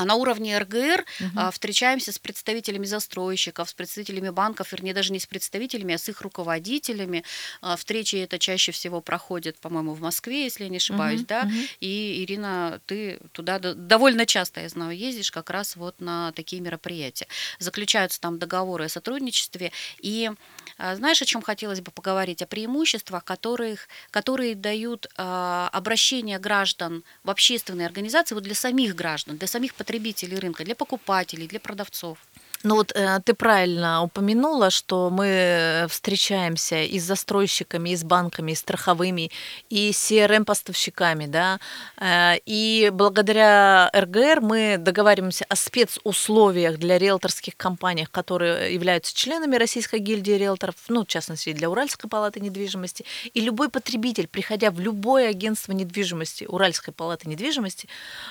А 0.00 0.06
на 0.06 0.14
уровне 0.14 0.58
РГР 0.58 1.04
угу. 1.20 1.50
встречаемся 1.52 2.10
с 2.10 2.18
представителями 2.18 2.86
застройщиков, 2.86 3.68
с 3.68 3.74
представителями 3.74 4.30
банков, 4.30 4.72
вернее, 4.72 4.94
даже 4.94 5.12
не 5.12 5.18
с 5.18 5.26
представителями, 5.26 5.94
а 5.94 5.98
с 5.98 6.08
их 6.08 6.22
руководителями. 6.22 7.22
А, 7.60 7.76
встречи 7.76 8.16
это 8.16 8.38
чаще 8.38 8.72
всего 8.72 9.02
проходят, 9.02 9.58
по-моему, 9.58 9.92
в 9.92 10.00
Москве, 10.00 10.44
если 10.44 10.64
я 10.64 10.70
не 10.70 10.78
ошибаюсь, 10.78 11.20
угу, 11.20 11.28
да. 11.28 11.42
Угу. 11.42 11.52
И, 11.80 12.24
Ирина, 12.24 12.80
ты 12.86 13.18
туда 13.32 13.58
довольно 13.58 14.24
часто, 14.24 14.62
я 14.62 14.70
знаю, 14.70 14.96
ездишь 14.96 15.30
как 15.30 15.50
раз 15.50 15.76
вот 15.76 16.00
на 16.00 16.32
такие 16.32 16.62
мероприятия. 16.62 17.26
Заключаются 17.58 18.18
там 18.22 18.38
договоры 18.38 18.86
о 18.86 18.88
сотрудничестве. 18.88 19.70
И 20.00 20.30
а, 20.78 20.96
знаешь, 20.96 21.20
о 21.20 21.26
чем 21.26 21.42
хотелось 21.42 21.82
бы 21.82 21.90
поговорить? 21.90 22.40
О 22.40 22.46
преимуществах, 22.46 23.22
которых, 23.22 23.86
которые 24.10 24.54
дают 24.54 25.08
обращение 25.16 26.38
граждан 26.38 27.04
в 27.22 27.28
общественные 27.28 27.86
организации 27.86 28.34
вот 28.34 28.44
для 28.44 28.54
самих 28.54 28.94
граждан, 28.94 29.36
для 29.36 29.46
самих 29.46 29.74
потребителей 29.74 29.89
рынка, 30.38 30.64
для 30.64 30.74
покупателей, 30.74 31.46
для 31.46 31.60
продавцов. 31.60 32.18
Ну 32.62 32.74
вот 32.74 32.92
э, 32.94 33.20
ты 33.24 33.32
правильно 33.32 34.02
упомянула, 34.02 34.68
что 34.68 35.08
мы 35.08 35.86
встречаемся 35.88 36.82
и 36.82 36.98
с 36.98 37.04
застройщиками, 37.04 37.90
и 37.90 37.96
с 37.96 38.04
банками, 38.04 38.52
и 38.52 38.54
страховыми, 38.54 39.30
и 39.70 39.90
с 39.92 40.10
CRM-поставщиками, 40.10 41.26
да, 41.26 41.58
э, 41.96 42.36
и 42.44 42.90
благодаря 42.92 43.90
РГР 43.94 44.42
мы 44.42 44.76
договариваемся 44.78 45.46
о 45.48 45.56
спецусловиях 45.56 46.76
для 46.76 46.98
риэлторских 46.98 47.56
компаний, 47.56 48.06
которые 48.10 48.74
являются 48.74 49.16
членами 49.16 49.56
Российской 49.56 49.98
гильдии 49.98 50.32
риэлторов, 50.32 50.74
ну, 50.88 51.04
в 51.04 51.06
частности, 51.06 51.54
для 51.54 51.70
Уральской 51.70 52.10
палаты 52.10 52.40
недвижимости, 52.40 53.06
и 53.32 53.40
любой 53.40 53.70
потребитель, 53.70 54.28
приходя 54.28 54.70
в 54.70 54.80
любое 54.80 55.30
агентство 55.30 55.72
недвижимости, 55.72 56.44
Уральской 56.44 56.92
палаты 56.92 57.26
недвижимости, 57.26 57.88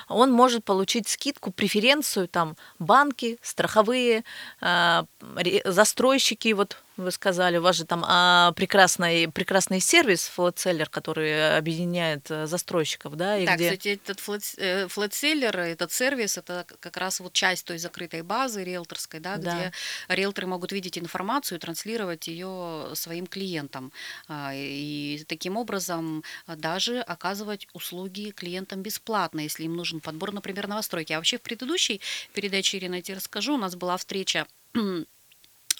он 0.08 0.30
может 0.30 0.64
получить 0.64 1.08
скидку, 1.08 1.50
преференцию, 1.50 2.28
там, 2.28 2.56
банки, 2.78 3.36
страховые, 3.42 4.19
застройщики, 5.64 6.52
вот 6.52 6.76
вы 7.02 7.10
сказали, 7.10 7.58
у 7.58 7.62
вас 7.62 7.76
же 7.76 7.84
там 7.84 8.04
а, 8.06 8.52
прекрасный, 8.52 9.28
прекрасный 9.28 9.80
сервис 9.80 10.26
флетселлер, 10.26 10.88
который 10.88 11.56
объединяет 11.56 12.30
э, 12.30 12.46
застройщиков, 12.46 13.16
да? 13.16 13.38
И 13.38 13.46
да, 13.46 13.56
где... 13.56 13.70
кстати, 13.70 14.00
этот 14.04 14.20
э, 14.58 14.88
этот 15.72 15.92
сервис, 15.92 16.38
это 16.38 16.66
как 16.80 16.96
раз 16.96 17.20
вот 17.20 17.32
часть 17.32 17.66
той 17.66 17.78
закрытой 17.78 18.22
базы 18.22 18.64
риэлторской, 18.64 19.20
да, 19.20 19.36
да. 19.36 19.56
где 19.56 19.72
риэлторы 20.08 20.46
могут 20.46 20.72
видеть 20.72 20.98
информацию 20.98 21.58
и 21.58 21.60
транслировать 21.60 22.28
ее 22.28 22.90
своим 22.94 23.26
клиентам. 23.26 23.92
А, 24.28 24.52
и 24.54 25.24
таким 25.28 25.56
образом 25.56 26.24
даже 26.46 27.00
оказывать 27.00 27.66
услуги 27.72 28.30
клиентам 28.30 28.82
бесплатно, 28.82 29.40
если 29.40 29.64
им 29.64 29.76
нужен 29.76 30.00
подбор, 30.00 30.32
например, 30.32 30.68
новостройки. 30.68 31.12
А 31.12 31.16
вообще 31.16 31.38
в 31.38 31.42
предыдущей 31.42 32.00
передаче, 32.32 32.78
Ирина, 32.78 32.96
я 32.96 33.02
тебе 33.02 33.16
расскажу, 33.16 33.54
у 33.54 33.58
нас 33.58 33.74
была 33.76 33.96
встреча 33.96 34.46
а, 34.74 34.80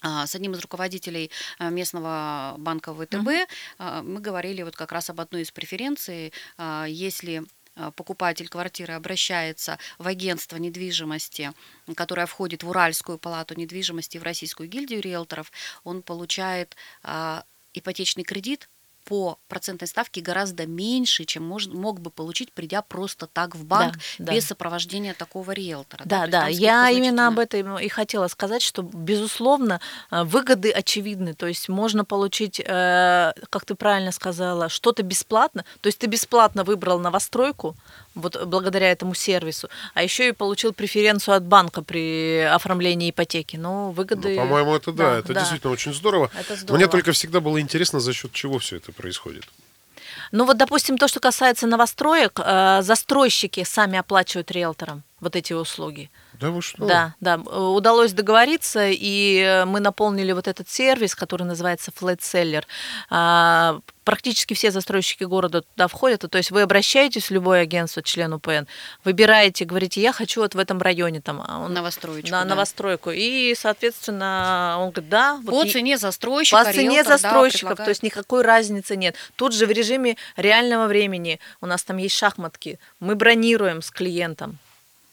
с 0.02 0.34
одним 0.34 0.52
из 0.52 0.60
руководителей 0.60 1.30
а, 1.58 1.70
местного 1.70 2.54
банка 2.58 2.94
ВТБ 2.94 3.48
uh-huh. 3.78 4.02
мы 4.02 4.20
говорили 4.20 4.62
вот 4.62 4.76
как 4.76 4.92
раз 4.92 5.10
об 5.10 5.20
одной 5.20 5.42
из 5.42 5.50
преференций, 5.50 6.32
если 6.86 7.44
покупатель 7.96 8.48
квартиры 8.48 8.94
обращается 8.94 9.78
в 9.98 10.06
агентство 10.06 10.56
недвижимости, 10.56 11.52
которое 11.94 12.26
входит 12.26 12.62
в 12.62 12.68
Уральскую 12.68 13.18
палату 13.18 13.54
недвижимости, 13.54 14.18
в 14.18 14.22
Российскую 14.22 14.68
гильдию 14.68 15.00
риэлторов, 15.00 15.52
он 15.84 16.02
получает 16.02 16.76
ипотечный 17.72 18.24
кредит 18.24 18.68
по 19.04 19.38
процентной 19.48 19.88
ставке 19.88 20.20
гораздо 20.20 20.66
меньше, 20.66 21.24
чем 21.24 21.44
мож, 21.44 21.66
мог 21.66 22.00
бы 22.00 22.10
получить, 22.10 22.52
придя 22.52 22.82
просто 22.82 23.26
так 23.26 23.54
в 23.54 23.64
банк 23.64 23.96
да, 24.18 24.32
без 24.32 24.44
да. 24.44 24.48
сопровождения 24.48 25.14
такого 25.14 25.52
риэлтора. 25.52 26.02
Да, 26.04 26.26
да, 26.26 26.42
да. 26.42 26.46
я 26.48 26.90
именно 26.90 27.28
об 27.28 27.38
этом 27.38 27.78
и 27.78 27.88
хотела 27.88 28.28
сказать, 28.28 28.62
что, 28.62 28.82
безусловно, 28.82 29.80
э, 30.10 30.24
выгоды 30.24 30.70
очевидны. 30.70 31.34
То 31.34 31.46
есть 31.46 31.68
можно 31.68 32.04
получить, 32.04 32.60
э, 32.60 33.32
как 33.50 33.64
ты 33.64 33.74
правильно 33.74 34.12
сказала, 34.12 34.68
что-то 34.68 35.02
бесплатно. 35.02 35.64
То 35.80 35.88
есть 35.88 35.98
ты 35.98 36.06
бесплатно 36.06 36.64
выбрал 36.64 36.98
новостройку, 36.98 37.76
вот 38.14 38.44
благодаря 38.46 38.90
этому 38.90 39.14
сервису, 39.14 39.68
а 39.94 40.02
еще 40.02 40.28
и 40.28 40.32
получил 40.32 40.72
преференцию 40.72 41.36
от 41.36 41.44
банка 41.44 41.82
при 41.82 42.40
оформлении 42.40 43.10
ипотеки. 43.10 43.56
Но 43.56 43.92
выгоды... 43.92 44.30
Ну, 44.30 44.36
по-моему, 44.36 44.74
это 44.74 44.92
да, 44.92 45.10
да 45.10 45.18
это 45.18 45.32
да. 45.32 45.40
действительно 45.40 45.72
очень 45.72 45.94
здорово. 45.94 46.30
Это 46.38 46.56
здорово. 46.56 46.76
Мне 46.76 46.88
только 46.88 47.12
всегда 47.12 47.40
было 47.40 47.60
интересно, 47.60 48.00
за 48.00 48.12
счет 48.12 48.32
чего 48.32 48.58
все 48.58 48.76
это 48.76 48.92
происходит. 48.92 49.44
Ну 50.32 50.44
вот, 50.44 50.56
допустим, 50.56 50.98
то, 50.98 51.08
что 51.08 51.20
касается 51.20 51.66
новостроек, 51.66 52.40
э, 52.42 52.82
застройщики 52.82 53.64
сами 53.64 53.98
оплачивают 53.98 54.50
риэлторам 54.50 55.02
вот 55.20 55.36
эти 55.36 55.52
услуги. 55.52 56.10
Да 56.40 56.50
вы 56.50 56.62
что? 56.62 56.86
Да, 56.86 57.14
да. 57.20 57.36
Удалось 57.36 58.12
договориться, 58.12 58.88
и 58.88 59.64
мы 59.66 59.80
наполнили 59.80 60.32
вот 60.32 60.48
этот 60.48 60.70
сервис, 60.70 61.14
который 61.14 61.42
называется 61.42 61.90
Flat 61.90 62.20
Seller. 62.20 62.64
А, 63.10 63.80
практически 64.04 64.54
все 64.54 64.70
застройщики 64.70 65.24
города 65.24 65.62
туда 65.62 65.86
входят. 65.86 66.24
То 66.30 66.38
есть 66.38 66.50
вы 66.50 66.62
обращаетесь 66.62 67.28
в 67.28 67.30
любое 67.30 67.62
агентство, 67.62 68.02
член 68.02 68.32
УПН, 68.32 68.64
выбираете, 69.04 69.66
говорите, 69.66 70.00
я 70.00 70.12
хочу 70.12 70.40
вот 70.40 70.54
в 70.54 70.58
этом 70.58 70.80
районе 70.80 71.20
там 71.20 71.44
а 71.46 71.58
он, 71.58 71.74
новостройку, 71.74 72.28
на 72.28 72.42
да. 72.42 72.44
новостройку. 72.44 73.10
И, 73.10 73.54
соответственно, 73.54 74.76
он 74.78 74.90
говорит, 74.90 75.10
да. 75.10 75.38
Вот 75.44 75.66
по 75.66 75.70
цене 75.70 75.98
застройщика, 75.98 76.64
По 76.64 76.72
цене 76.72 76.96
риэлтор, 76.96 77.18
застройщиков, 77.18 77.76
да, 77.76 77.84
то 77.84 77.90
есть 77.90 78.02
никакой 78.02 78.42
разницы 78.42 78.96
нет. 78.96 79.14
Тут 79.36 79.54
же 79.54 79.66
в 79.66 79.70
режиме 79.70 80.16
реального 80.36 80.86
времени 80.86 81.38
у 81.60 81.66
нас 81.66 81.84
там 81.84 81.98
есть 81.98 82.16
шахматки. 82.16 82.78
Мы 82.98 83.14
бронируем 83.14 83.82
с 83.82 83.90
клиентом 83.90 84.58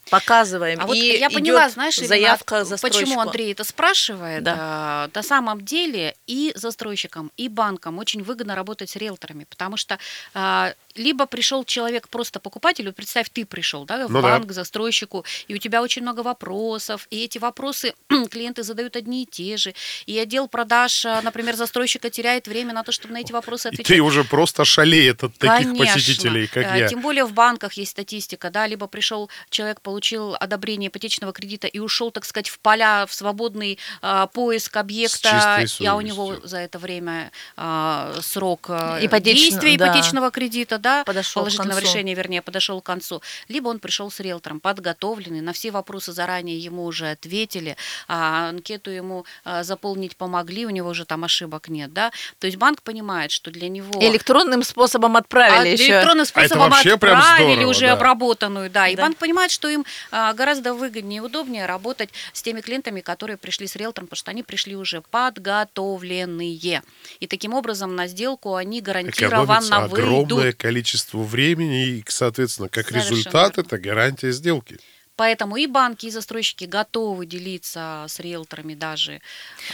показываем. 0.09 0.79
А 0.79 0.83
и 0.83 0.87
вот 0.87 0.95
я 0.95 1.29
поняла, 1.29 1.69
знаешь, 1.69 1.95
заявка 1.95 2.61
Ирина, 2.61 2.77
почему 2.77 3.19
Андрей 3.19 3.51
это 3.51 3.63
спрашивает. 3.63 4.43
Да. 4.43 4.55
А, 4.57 5.09
на 5.13 5.23
самом 5.23 5.61
деле 5.61 6.15
и 6.27 6.51
застройщикам, 6.55 7.31
и 7.37 7.49
банкам 7.49 7.97
очень 7.99 8.23
выгодно 8.23 8.55
работать 8.55 8.89
с 8.89 8.95
риэлторами, 8.95 9.45
потому 9.49 9.77
что 9.77 9.99
а, 10.33 10.73
либо 10.95 11.25
пришел 11.25 11.63
человек 11.63 12.09
просто 12.09 12.39
покупатель, 12.39 12.85
вот 12.85 12.95
представь, 12.95 13.29
ты 13.29 13.45
пришел 13.45 13.85
да, 13.85 14.07
в 14.07 14.11
ну 14.11 14.21
банк, 14.21 14.47
да. 14.47 14.53
застройщику, 14.53 15.25
и 15.47 15.55
у 15.55 15.57
тебя 15.57 15.81
очень 15.81 16.01
много 16.01 16.21
вопросов, 16.21 17.07
и 17.09 17.23
эти 17.23 17.37
вопросы 17.37 17.93
клиенты 18.31 18.63
задают 18.63 18.95
одни 18.95 19.23
и 19.23 19.25
те 19.25 19.57
же, 19.57 19.73
и 20.05 20.17
отдел 20.17 20.47
продаж, 20.47 21.05
а, 21.05 21.21
например, 21.21 21.55
застройщика 21.55 22.09
теряет 22.09 22.47
время 22.47 22.73
на 22.73 22.83
то, 22.83 22.91
чтобы 22.91 23.13
на 23.13 23.19
эти 23.19 23.31
вопросы 23.31 23.67
отвечать. 23.67 23.89
И 23.89 23.93
ты 23.95 24.01
уже 24.01 24.23
просто 24.23 24.65
шалеет 24.65 25.23
от 25.23 25.37
таких 25.37 25.67
Конечно. 25.67 25.93
посетителей, 25.93 26.47
как 26.47 26.65
э, 26.65 26.79
я. 26.79 26.87
Тем 26.87 27.01
более 27.01 27.25
в 27.25 27.33
банках 27.33 27.73
есть 27.73 27.91
статистика, 27.91 28.49
да, 28.49 28.67
либо 28.67 28.87
пришел 28.87 29.29
человек, 29.49 29.81
получил 29.81 29.96
одобрение 30.39 30.89
ипотечного 30.89 31.33
кредита 31.33 31.67
и 31.67 31.79
ушел, 31.79 32.11
так 32.11 32.25
сказать, 32.25 32.49
в 32.49 32.59
поля, 32.59 33.05
в 33.05 33.13
свободный 33.13 33.79
а, 34.01 34.27
поиск 34.27 34.75
объекта, 34.77 35.65
а 35.85 35.95
у 35.95 36.01
него 36.01 36.35
за 36.43 36.57
это 36.57 36.79
время 36.79 37.31
а, 37.55 38.13
срок 38.21 38.67
а, 38.69 38.99
Ипотечно, 39.01 39.49
действия 39.49 39.75
ипотечного 39.75 40.27
да. 40.27 40.31
кредита, 40.31 40.77
да, 40.77 41.03
подошел 41.03 41.41
положительного 41.41 41.79
решения, 41.79 42.13
вернее, 42.13 42.41
подошел 42.41 42.81
к 42.81 42.85
концу, 42.85 43.21
либо 43.47 43.69
он 43.69 43.79
пришел 43.79 44.11
с 44.11 44.19
риэлтором 44.19 44.59
подготовленный, 44.59 45.41
на 45.41 45.53
все 45.53 45.71
вопросы 45.71 46.11
заранее 46.11 46.57
ему 46.57 46.85
уже 46.85 47.11
ответили, 47.11 47.77
а 48.07 48.49
анкету 48.49 48.91
ему 48.91 49.25
а, 49.43 49.63
заполнить 49.63 50.15
помогли, 50.15 50.65
у 50.65 50.69
него 50.69 50.89
уже 50.89 51.05
там 51.05 51.23
ошибок 51.23 51.69
нет, 51.69 51.93
да, 51.93 52.11
то 52.39 52.47
есть 52.47 52.57
банк 52.57 52.81
понимает, 52.81 53.31
что 53.31 53.51
для 53.51 53.69
него... 53.69 54.01
Электронным 54.01 54.63
способом 54.63 55.17
отправили 55.17 55.69
а, 55.69 55.71
еще. 55.71 55.93
Электронным 55.93 56.25
способом 56.25 56.73
а 56.73 56.79
отправили 56.79 57.53
здорово, 57.53 57.69
уже 57.69 57.85
да. 57.87 57.93
обработанную, 57.93 58.69
да, 58.69 58.87
и 58.87 58.95
да. 58.95 59.03
банк 59.03 59.17
понимает, 59.17 59.51
что 59.51 59.67
им 59.67 59.85
гораздо 60.11 60.73
выгоднее 60.73 61.17
и 61.17 61.21
удобнее 61.21 61.65
работать 61.65 62.09
с 62.33 62.41
теми 62.41 62.61
клиентами, 62.61 63.01
которые 63.01 63.37
пришли 63.37 63.67
с 63.67 63.75
риэлтором, 63.75 64.07
потому 64.07 64.17
что 64.17 64.31
они 64.31 64.43
пришли 64.43 64.75
уже 64.75 65.01
подготовленные. 65.01 66.83
И 67.19 67.27
таким 67.27 67.53
образом 67.53 67.95
на 67.95 68.07
сделку 68.07 68.55
они 68.55 68.81
гарантированно 68.81 69.87
выйдут. 69.87 69.99
огромное 69.99 70.53
количество 70.53 71.19
времени, 71.19 71.87
и, 71.87 72.03
соответственно, 72.07 72.69
как 72.69 72.87
Совершенно 72.87 73.11
результат, 73.11 73.57
верно. 73.57 73.67
это 73.67 73.77
гарантия 73.77 74.31
сделки. 74.31 74.77
Поэтому 75.17 75.57
и 75.57 75.65
банки, 75.67 76.05
и 76.05 76.11
застройщики 76.11 76.65
готовы 76.65 77.25
делиться 77.25 78.05
с 78.07 78.19
риэлторами 78.19 78.75
даже 78.75 79.19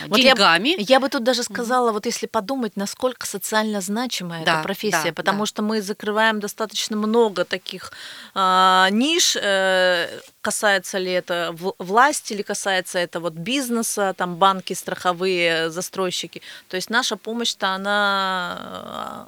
а, 0.01 0.08
вот 0.08 0.19
деньгами. 0.19 0.69
Я, 0.69 0.86
я 0.95 0.99
бы 0.99 1.10
тут 1.10 1.23
даже 1.23 1.43
сказала, 1.43 1.91
вот 1.91 2.06
если 2.06 2.27
подумать, 2.27 2.77
насколько 2.77 3.27
социально 3.27 3.82
значимая 3.82 4.45
да, 4.45 4.53
эта 4.53 4.63
профессия, 4.63 5.10
да, 5.10 5.13
потому 5.13 5.39
да. 5.41 5.45
что 5.45 5.62
мы 5.62 5.82
закрываем 5.82 6.39
достаточно 6.39 6.95
много 6.95 7.43
таких 7.43 7.91
э, 8.34 8.88
ниш. 8.91 9.36
Э, 9.36 10.08
касается 10.41 10.97
ли 10.97 11.12
это 11.12 11.56
власти 11.77 12.34
или 12.34 12.41
касается 12.41 12.99
это 12.99 13.19
вот 13.19 13.34
бизнеса, 13.34 14.13
там 14.17 14.36
банки, 14.36 14.73
страховые, 14.73 15.69
застройщики. 15.69 16.41
То 16.67 16.75
есть 16.75 16.89
наша 16.89 17.15
помощь-то 17.17 17.67
она 17.69 19.27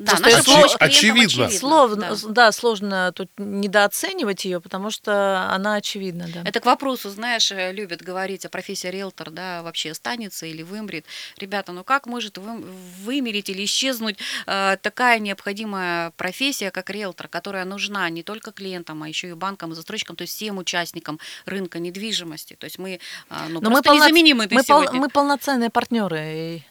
Да, 0.00 0.14
наша 0.18 0.38
Оч- 0.38 0.76
очевидно. 0.78 1.50
Словно, 1.50 2.16
да. 2.16 2.28
да, 2.28 2.52
сложно 2.52 3.12
тут 3.14 3.28
недооценивать 3.36 4.46
ее, 4.46 4.58
потому 4.58 4.90
что 4.90 5.46
она 5.50 5.74
очевидна. 5.74 6.26
Да. 6.32 6.42
Это 6.46 6.60
к 6.60 6.64
вопросу, 6.64 7.10
знаешь, 7.10 7.52
э, 7.52 7.70
любят 7.72 8.00
говорить 8.00 8.46
о 8.46 8.48
профессии 8.48 8.86
риэлтор, 8.86 9.30
да, 9.30 9.62
вообще 9.62 9.90
останется 9.90 10.46
или 10.46 10.62
вымрет. 10.62 11.04
Ребята, 11.36 11.72
ну 11.72 11.84
как 11.84 12.06
может 12.06 12.38
вы, 12.38 12.62
вымереть 13.04 13.50
или 13.50 13.66
исчезнуть 13.66 14.16
э, 14.46 14.78
такая 14.80 15.18
необходимая 15.18 16.12
профессия, 16.12 16.70
как 16.70 16.88
риэлтор, 16.88 17.28
которая 17.28 17.66
нужна 17.66 18.08
не 18.08 18.22
только 18.22 18.52
клиентам, 18.52 19.02
а 19.02 19.08
еще 19.08 19.28
и 19.28 19.34
банкам, 19.34 19.72
и 19.72 19.74
застройщикам, 19.74 20.16
то 20.16 20.22
есть 20.22 20.34
всем 20.34 20.56
участникам 20.56 21.20
рынка 21.44 21.78
недвижимости. 21.78 22.56
То 22.58 22.64
есть 22.64 22.78
мы 22.78 23.00
э, 23.28 23.34
ну, 23.50 23.60
Но 23.60 23.70
просто 23.70 23.90
мы 23.90 23.96
незаменимы 23.96 24.48
мы, 24.50 24.62
пол, 24.62 24.92
мы 24.94 25.10
полноценные 25.10 25.68
партнеры. 25.68 26.64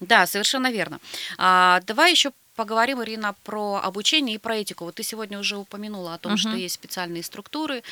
Да, 0.00 0.26
совершенно 0.26 0.72
верно. 0.72 0.98
А, 1.38 1.80
давай 1.86 2.10
еще 2.10 2.32
поговорим, 2.54 3.02
Ирина, 3.02 3.34
про 3.44 3.80
обучение 3.82 4.36
и 4.36 4.38
про 4.38 4.56
этику. 4.56 4.84
Вот 4.84 4.94
ты 4.94 5.02
сегодня 5.02 5.38
уже 5.38 5.56
упомянула 5.56 6.14
о 6.14 6.18
том, 6.18 6.34
uh-huh. 6.34 6.38
что 6.38 6.50
есть 6.50 6.74
специальные 6.74 7.22
структуры, 7.22 7.82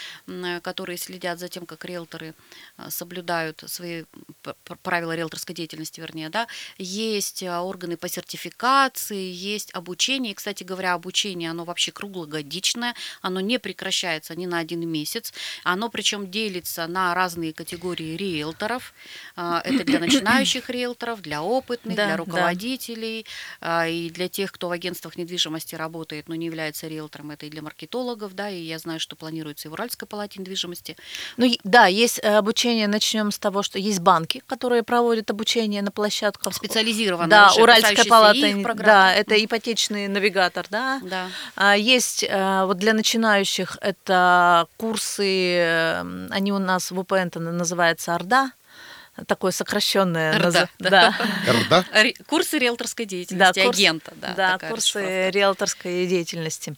которые 0.63 0.99
следят 0.99 1.39
за 1.39 1.49
тем, 1.49 1.67
как 1.67 1.85
риэлторы 1.85 2.35
а, 2.77 2.91
соблюдают 2.91 3.63
свои 3.67 4.05
правила 4.83 5.15
риэлторской 5.15 5.55
деятельности, 5.55 6.01
вернее, 6.01 6.29
да. 6.29 6.47
Есть 6.79 7.43
а, 7.43 7.63
органы 7.63 7.97
по 7.97 8.09
сертификации, 8.09 9.33
есть 9.33 9.75
обучение. 9.75 10.33
И, 10.33 10.35
кстати 10.35 10.63
говоря, 10.63 10.95
обучение, 10.95 11.51
оно 11.51 11.65
вообще 11.65 11.93
круглогодичное, 11.93 12.95
оно 13.21 13.41
не 13.41 13.59
прекращается 13.59 14.35
ни 14.37 14.47
на 14.47 14.59
один 14.59 14.89
месяц. 14.89 15.33
Оно 15.65 15.89
причем 15.89 16.31
делится 16.31 16.87
на 16.87 17.15
разные 17.15 17.53
категории 17.53 18.17
риэлторов. 18.17 18.95
Это 19.37 19.85
для 19.85 19.99
начинающих 19.99 20.71
риэлторов, 20.71 21.21
для 21.21 21.43
опытных, 21.43 21.97
да, 21.97 22.07
для 22.07 22.17
руководителей 22.17 23.27
да. 23.61 23.87
и 23.87 24.11
для 24.11 24.29
тех, 24.29 24.52
кто 24.53 24.69
в 24.69 24.73
агентствах 24.73 25.17
недвижимости 25.17 25.75
работает, 25.75 26.29
но 26.29 26.35
не 26.35 26.47
является 26.47 26.87
риэлтором, 26.87 27.33
это 27.33 27.47
и 27.47 27.51
для 27.51 27.63
маркетологов, 27.63 28.35
да, 28.35 28.49
и 28.51 28.61
я 28.61 28.79
знаю, 28.79 29.01
что 29.01 29.17
планируется 29.17 29.69
и 29.69 29.71
в 29.71 29.73
Уральской 29.73 30.07
палате 30.07 30.41
недвижимости. 30.41 30.97
Ну, 31.37 31.51
да, 31.65 31.87
есть 31.87 32.21
э, 32.23 32.37
обучение, 32.37 32.87
начнем 32.87 33.31
с 33.31 33.39
того, 33.39 33.63
что 33.63 33.79
есть 33.79 34.01
банки, 34.01 34.43
которые 34.47 34.83
проводят 34.83 35.31
обучение 35.31 35.83
на 35.83 35.91
площадках. 35.91 36.55
Специализированные 36.55 37.29
Да, 37.29 37.51
уже, 37.51 37.63
Уральская 37.63 38.05
палата, 38.05 38.75
да, 38.77 39.13
это 39.13 39.43
ипотечный 39.43 40.09
навигатор, 40.09 40.67
да. 40.71 41.01
да. 41.03 41.29
А, 41.57 41.77
есть 41.77 42.25
э, 42.25 42.65
вот 42.67 42.79
для 42.79 42.93
начинающих 42.93 43.79
это 43.81 44.67
курсы, 44.77 45.57
э, 45.57 46.27
они 46.31 46.53
у 46.53 46.59
нас 46.59 46.91
в 46.91 46.99
УПН 46.99 47.29
называется 47.35 48.15
Орда, 48.15 48.53
такое 49.27 49.53
сокращенное. 49.53 50.39
РДА, 50.39 50.51
наз... 50.51 50.69
да. 50.79 51.15
РДА? 51.47 51.85
Курсы 52.27 52.59
риэлторской 52.59 53.07
деятельности, 53.07 53.59
да, 53.59 53.65
курс, 53.65 53.79
агента. 53.79 54.13
Да, 54.17 54.35
да 54.35 54.59
курсы 54.69 55.31
риэлторской 55.31 56.07
деятельности. 56.07 56.75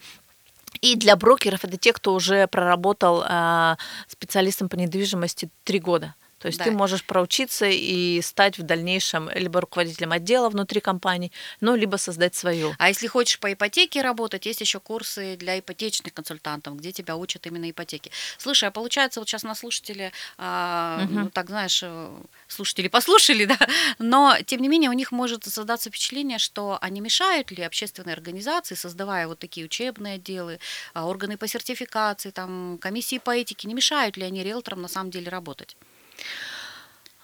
И 0.80 0.96
для 0.96 1.16
брокеров 1.16 1.64
это 1.64 1.76
те, 1.76 1.92
кто 1.92 2.14
уже 2.14 2.46
проработал 2.48 3.24
э, 3.26 3.76
специалистом 4.08 4.68
по 4.68 4.74
недвижимости 4.74 5.48
три 5.62 5.78
года. 5.78 6.14
То 6.44 6.48
есть 6.48 6.58
да. 6.58 6.66
ты 6.66 6.72
можешь 6.72 7.02
проучиться 7.02 7.64
и 7.70 8.20
стать 8.20 8.58
в 8.58 8.64
дальнейшем 8.64 9.30
либо 9.34 9.62
руководителем 9.62 10.12
отдела 10.12 10.50
внутри 10.50 10.82
компании, 10.82 11.32
ну, 11.62 11.74
либо 11.74 11.96
создать 11.96 12.34
свою. 12.34 12.74
А 12.76 12.88
если 12.88 13.06
хочешь 13.06 13.38
по 13.38 13.50
ипотеке 13.50 14.02
работать, 14.02 14.44
есть 14.44 14.60
еще 14.60 14.78
курсы 14.78 15.36
для 15.36 15.58
ипотечных 15.58 16.12
консультантов, 16.12 16.76
где 16.76 16.92
тебя 16.92 17.16
учат 17.16 17.46
именно 17.46 17.70
ипотеке. 17.70 18.10
Слушай, 18.36 18.68
а 18.68 18.70
получается, 18.70 19.20
вот 19.20 19.28
сейчас 19.30 19.42
на 19.42 19.54
слушатели, 19.54 20.12
а, 20.36 21.04
угу. 21.04 21.14
ну, 21.14 21.30
так 21.30 21.48
знаешь, 21.48 21.80
э, 21.82 22.10
слушатели 22.46 22.88
послушали, 22.88 23.44
да, 23.46 23.58
но 23.98 24.36
тем 24.44 24.60
не 24.60 24.68
менее 24.68 24.90
у 24.90 24.94
них 24.94 25.12
может 25.12 25.44
создаться 25.44 25.88
впечатление, 25.88 26.38
что 26.38 26.76
они 26.82 27.00
мешают 27.00 27.52
ли 27.52 27.62
общественной 27.62 28.12
организации, 28.12 28.74
создавая 28.74 29.28
вот 29.28 29.38
такие 29.38 29.64
учебные 29.64 30.16
отделы, 30.16 30.60
а, 30.92 31.06
органы 31.06 31.38
по 31.38 31.48
сертификации, 31.48 32.32
там, 32.32 32.76
комиссии 32.82 33.16
по 33.16 33.30
этике, 33.30 33.66
не 33.66 33.72
мешают 33.72 34.18
ли 34.18 34.24
они 34.24 34.42
риэлторам 34.42 34.82
на 34.82 34.88
самом 34.88 35.10
деле 35.10 35.30
работать? 35.30 35.74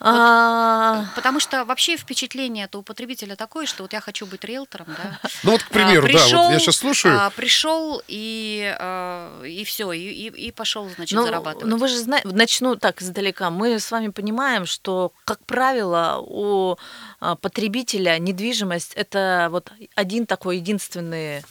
Вот, 0.00 0.09
а... 0.09 1.05
Потому 1.14 1.40
что 1.40 1.66
вообще 1.66 1.98
впечатление 1.98 2.64
это 2.64 2.79
у 2.79 2.83
потребителя 2.83 3.37
такое, 3.37 3.66
что 3.66 3.83
вот 3.83 3.92
я 3.92 4.00
хочу 4.00 4.24
быть 4.24 4.42
риэлтором, 4.44 4.87
да. 4.88 5.20
Ну 5.42 5.50
вот, 5.50 5.62
к 5.62 5.68
примеру, 5.68 6.07
пришел, 6.07 6.31
да, 6.31 6.42
вот 6.44 6.53
я 6.53 6.59
сейчас 6.59 6.76
слушаю. 6.76 7.20
А, 7.20 7.29
пришел 7.29 8.03
и, 8.09 8.74
а, 8.79 9.42
и 9.44 9.62
все, 9.64 9.92
и, 9.92 10.00
и, 10.00 10.29
и 10.29 10.53
пошел, 10.53 10.88
значит, 10.88 11.18
ну, 11.18 11.24
зарабатывать. 11.24 11.66
Ну 11.66 11.76
вы 11.76 11.88
же 11.88 11.98
знаете, 11.98 12.26
начну 12.29 12.76
так 12.76 13.03
издалека. 13.03 13.50
Мы 13.50 13.79
с 13.79 13.90
вами 13.90 14.09
понимаем, 14.09 14.64
что, 14.64 15.12
как 15.26 15.44
правило, 15.44 16.24
у 16.26 16.79
а, 17.20 17.37
потребителя 17.37 18.18
недвижимость 18.18 18.94
это 18.94 19.48
вот 19.50 19.70
один 19.96 20.24
такой 20.24 20.57
единственный 20.57 21.44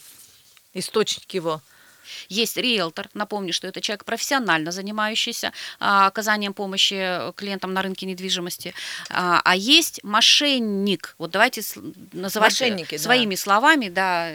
источник 0.74 1.32
его 1.36 1.62
есть 2.28 2.58
риэлтор, 2.58 3.10
напомню, 3.14 3.54
что 3.54 3.68
это 3.68 3.82
человек 3.82 4.06
профессионально 4.06 4.72
занимающийся 4.72 5.52
а, 5.80 6.08
оказанием 6.08 6.54
помощи 6.54 7.32
клиентам 7.36 7.74
на 7.74 7.82
рынке 7.82 8.06
недвижимости, 8.06 8.74
а, 9.10 9.42
а 9.44 9.56
есть 9.56 10.04
мошенник. 10.04 11.16
Вот 11.18 11.32
давайте 11.32 11.62
называть 12.14 12.52
Мошенники, 12.52 12.98
своими 12.98 13.36
да. 13.36 13.42
словами, 13.42 13.90
да. 13.90 14.32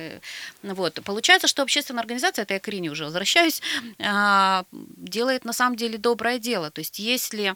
Вот. 0.62 1.00
Получается, 1.04 1.48
что 1.48 1.62
общественная 1.62 2.00
организация, 2.00 2.42
это 2.42 2.54
я 2.54 2.60
к 2.60 2.68
Ирине 2.68 2.90
уже 2.90 3.04
возвращаюсь, 3.04 3.62
а, 3.98 4.64
делает 4.70 5.44
на 5.44 5.52
самом 5.52 5.76
деле 5.76 5.98
доброе 5.98 6.38
дело. 6.38 6.70
То 6.70 6.80
есть 6.80 6.98
если 6.98 7.54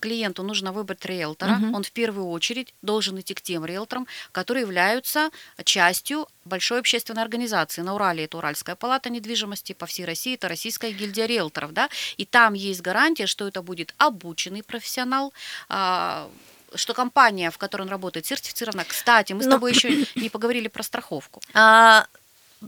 клиенту 0.00 0.42
нужно 0.42 0.72
выбрать 0.72 1.04
риэлтора, 1.04 1.56
угу. 1.56 1.76
он 1.76 1.82
в 1.82 1.92
первую 1.92 2.28
очередь 2.28 2.74
должен 2.82 3.18
идти 3.20 3.34
к 3.34 3.40
тем 3.40 3.64
риэлторам, 3.64 4.06
которые 4.32 4.62
являются 4.62 5.30
частью 5.64 6.26
большой 6.44 6.80
общественной 6.80 7.22
организации. 7.22 7.82
На 7.82 7.94
Урале 7.94 8.24
это 8.24 8.38
Уральская 8.38 8.76
палата 8.76 9.10
недвижимости, 9.10 9.72
по 9.72 9.86
всей 9.86 10.04
России 10.04 10.34
это 10.34 10.48
Российская 10.48 10.92
гильдия 10.92 11.26
риэлторов, 11.26 11.72
да, 11.72 11.88
и 12.16 12.24
там 12.24 12.54
есть 12.54 12.80
гарантия, 12.80 13.26
что 13.26 13.46
это 13.46 13.62
будет 13.62 13.94
обученный 13.98 14.62
профессионал, 14.62 15.32
а, 15.68 16.30
что 16.74 16.94
компания, 16.94 17.50
в 17.50 17.58
которой 17.58 17.82
он 17.82 17.88
работает, 17.88 18.26
сертифицирована. 18.26 18.84
Кстати, 18.84 19.32
мы 19.32 19.42
с 19.42 19.46
Но... 19.46 19.52
тобой 19.52 19.72
еще 19.72 20.06
не 20.14 20.30
поговорили 20.30 20.68
про 20.68 20.82
страховку. 20.82 21.40
А, 21.54 22.06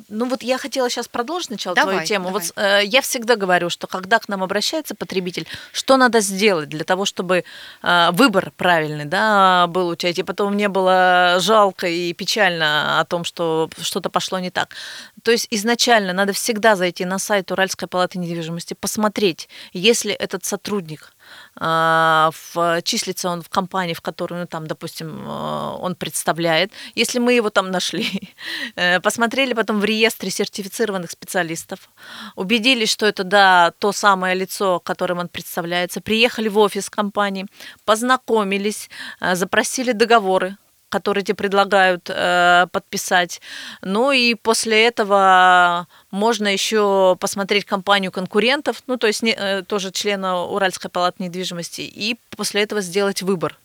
ну 0.08 0.26
вот 0.26 0.42
я 0.42 0.56
хотела 0.58 0.88
сейчас 0.88 1.06
продолжить 1.06 1.48
сначала 1.48 1.76
давай, 1.76 1.94
твою 1.94 2.06
тему. 2.06 2.28
Давай. 2.28 2.42
Вот 2.42 2.52
э, 2.56 2.80
я 2.84 3.02
всегда 3.02 3.36
говорю, 3.36 3.68
что 3.68 3.86
когда 3.86 4.18
к 4.18 4.28
нам 4.28 4.42
обращается 4.42 4.94
потребитель, 4.94 5.46
что 5.72 5.96
надо 5.96 6.20
сделать 6.20 6.68
для 6.68 6.84
того, 6.84 7.04
чтобы 7.04 7.44
э, 7.82 8.08
выбор 8.12 8.52
правильный, 8.56 9.04
да, 9.04 9.66
был 9.66 9.88
у 9.88 9.94
тебя, 9.94 10.10
и 10.10 10.22
потом 10.22 10.56
не 10.56 10.68
было 10.68 11.36
жалко 11.40 11.86
и 11.86 12.12
печально 12.14 13.00
о 13.00 13.04
том, 13.04 13.24
что 13.24 13.68
что-то 13.80 14.08
пошло 14.08 14.38
не 14.38 14.50
так. 14.50 14.74
То 15.22 15.30
есть 15.30 15.46
изначально 15.50 16.12
надо 16.12 16.32
всегда 16.32 16.74
зайти 16.74 17.04
на 17.04 17.18
сайт 17.18 17.50
Уральской 17.50 17.86
палаты 17.86 18.18
недвижимости, 18.18 18.74
посмотреть, 18.74 19.48
если 19.72 20.12
этот 20.12 20.44
сотрудник 20.44 21.12
в, 21.56 22.82
числится 22.82 23.28
он 23.28 23.42
в 23.42 23.48
компании, 23.48 23.94
в 23.94 24.00
которую, 24.00 24.40
ну, 24.40 24.46
там, 24.46 24.66
допустим, 24.66 25.24
э, 25.26 25.76
он 25.80 25.94
представляет. 25.94 26.72
Если 26.94 27.18
мы 27.18 27.34
его 27.34 27.50
там 27.50 27.70
нашли, 27.70 28.32
э, 28.76 29.00
посмотрели 29.00 29.54
потом 29.54 29.80
в 29.80 29.84
реестре 29.84 30.30
сертифицированных 30.30 31.10
специалистов, 31.10 31.90
убедились, 32.36 32.90
что 32.90 33.06
это, 33.06 33.24
да, 33.24 33.72
то 33.78 33.92
самое 33.92 34.34
лицо, 34.34 34.80
которым 34.80 35.18
он 35.18 35.28
представляется, 35.28 36.00
приехали 36.00 36.48
в 36.48 36.58
офис 36.58 36.88
компании, 36.88 37.46
познакомились, 37.84 38.88
э, 39.20 39.34
запросили 39.34 39.92
договоры, 39.92 40.56
которые 40.92 41.24
тебе 41.24 41.36
предлагают 41.36 42.10
э, 42.10 42.66
подписать. 42.70 43.40
Ну 43.80 44.12
и 44.12 44.34
после 44.34 44.86
этого 44.86 45.88
можно 46.10 46.46
еще 46.48 47.16
посмотреть 47.18 47.64
компанию 47.64 48.12
конкурентов, 48.12 48.82
ну 48.86 48.98
то 48.98 49.06
есть 49.06 49.22
не, 49.22 49.32
э, 49.32 49.62
тоже 49.62 49.90
члена 49.90 50.44
Уральской 50.44 50.90
палаты 50.90 51.22
недвижимости, 51.22 51.80
и 51.80 52.18
после 52.36 52.62
этого 52.62 52.82
сделать 52.82 53.22
выбор. 53.22 53.56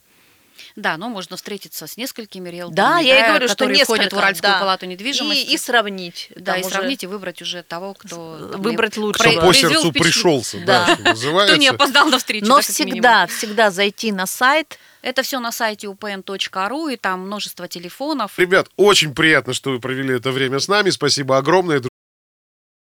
Да, 0.75 0.97
но 0.97 1.09
можно 1.09 1.37
встретиться 1.37 1.87
с 1.87 1.97
несколькими 1.97 2.49
риэлторами, 2.49 2.75
да, 2.75 2.99
я 2.99 3.25
и 3.25 3.27
говорю, 3.29 3.47
что 3.47 3.65
несколько, 3.65 3.85
входят 3.85 4.13
в 4.13 4.17
Уральскую 4.17 4.51
да. 4.51 4.59
палату 4.59 4.85
недвижимости. 4.85 5.41
И, 5.41 5.53
и 5.53 5.57
сравнить. 5.57 6.31
Да, 6.35 6.57
и 6.57 6.61
уже... 6.61 6.69
сравнить, 6.69 7.03
и 7.03 7.07
выбрать 7.07 7.41
уже 7.41 7.63
того, 7.63 7.93
кто... 7.93 8.51
Выбрать 8.57 8.97
лучше. 8.97 9.19
Кто 9.19 9.41
по 9.41 9.53
сердцу 9.53 9.91
пришелся, 9.91 10.59
да, 10.65 10.85
да 10.85 10.93
что 10.95 11.03
называется. 11.03 11.53
Кто 11.53 11.61
не 11.61 11.67
опоздал 11.67 12.07
на 12.07 12.19
встречу. 12.19 12.45
Но 12.45 12.55
да, 12.57 12.61
всегда, 12.61 13.27
всегда 13.27 13.71
зайти 13.71 14.11
на 14.11 14.25
сайт, 14.25 14.77
это 15.01 15.23
все 15.23 15.39
на 15.39 15.51
сайте 15.51 15.87
upn.ru, 15.87 16.93
и 16.93 16.97
там 16.97 17.21
множество 17.21 17.67
телефонов. 17.67 18.37
Ребят, 18.37 18.67
очень 18.75 19.13
приятно, 19.13 19.53
что 19.53 19.71
вы 19.71 19.79
провели 19.79 20.15
это 20.15 20.31
время 20.31 20.59
с 20.59 20.67
нами. 20.67 20.89
Спасибо 20.89 21.37
огромное. 21.37 21.81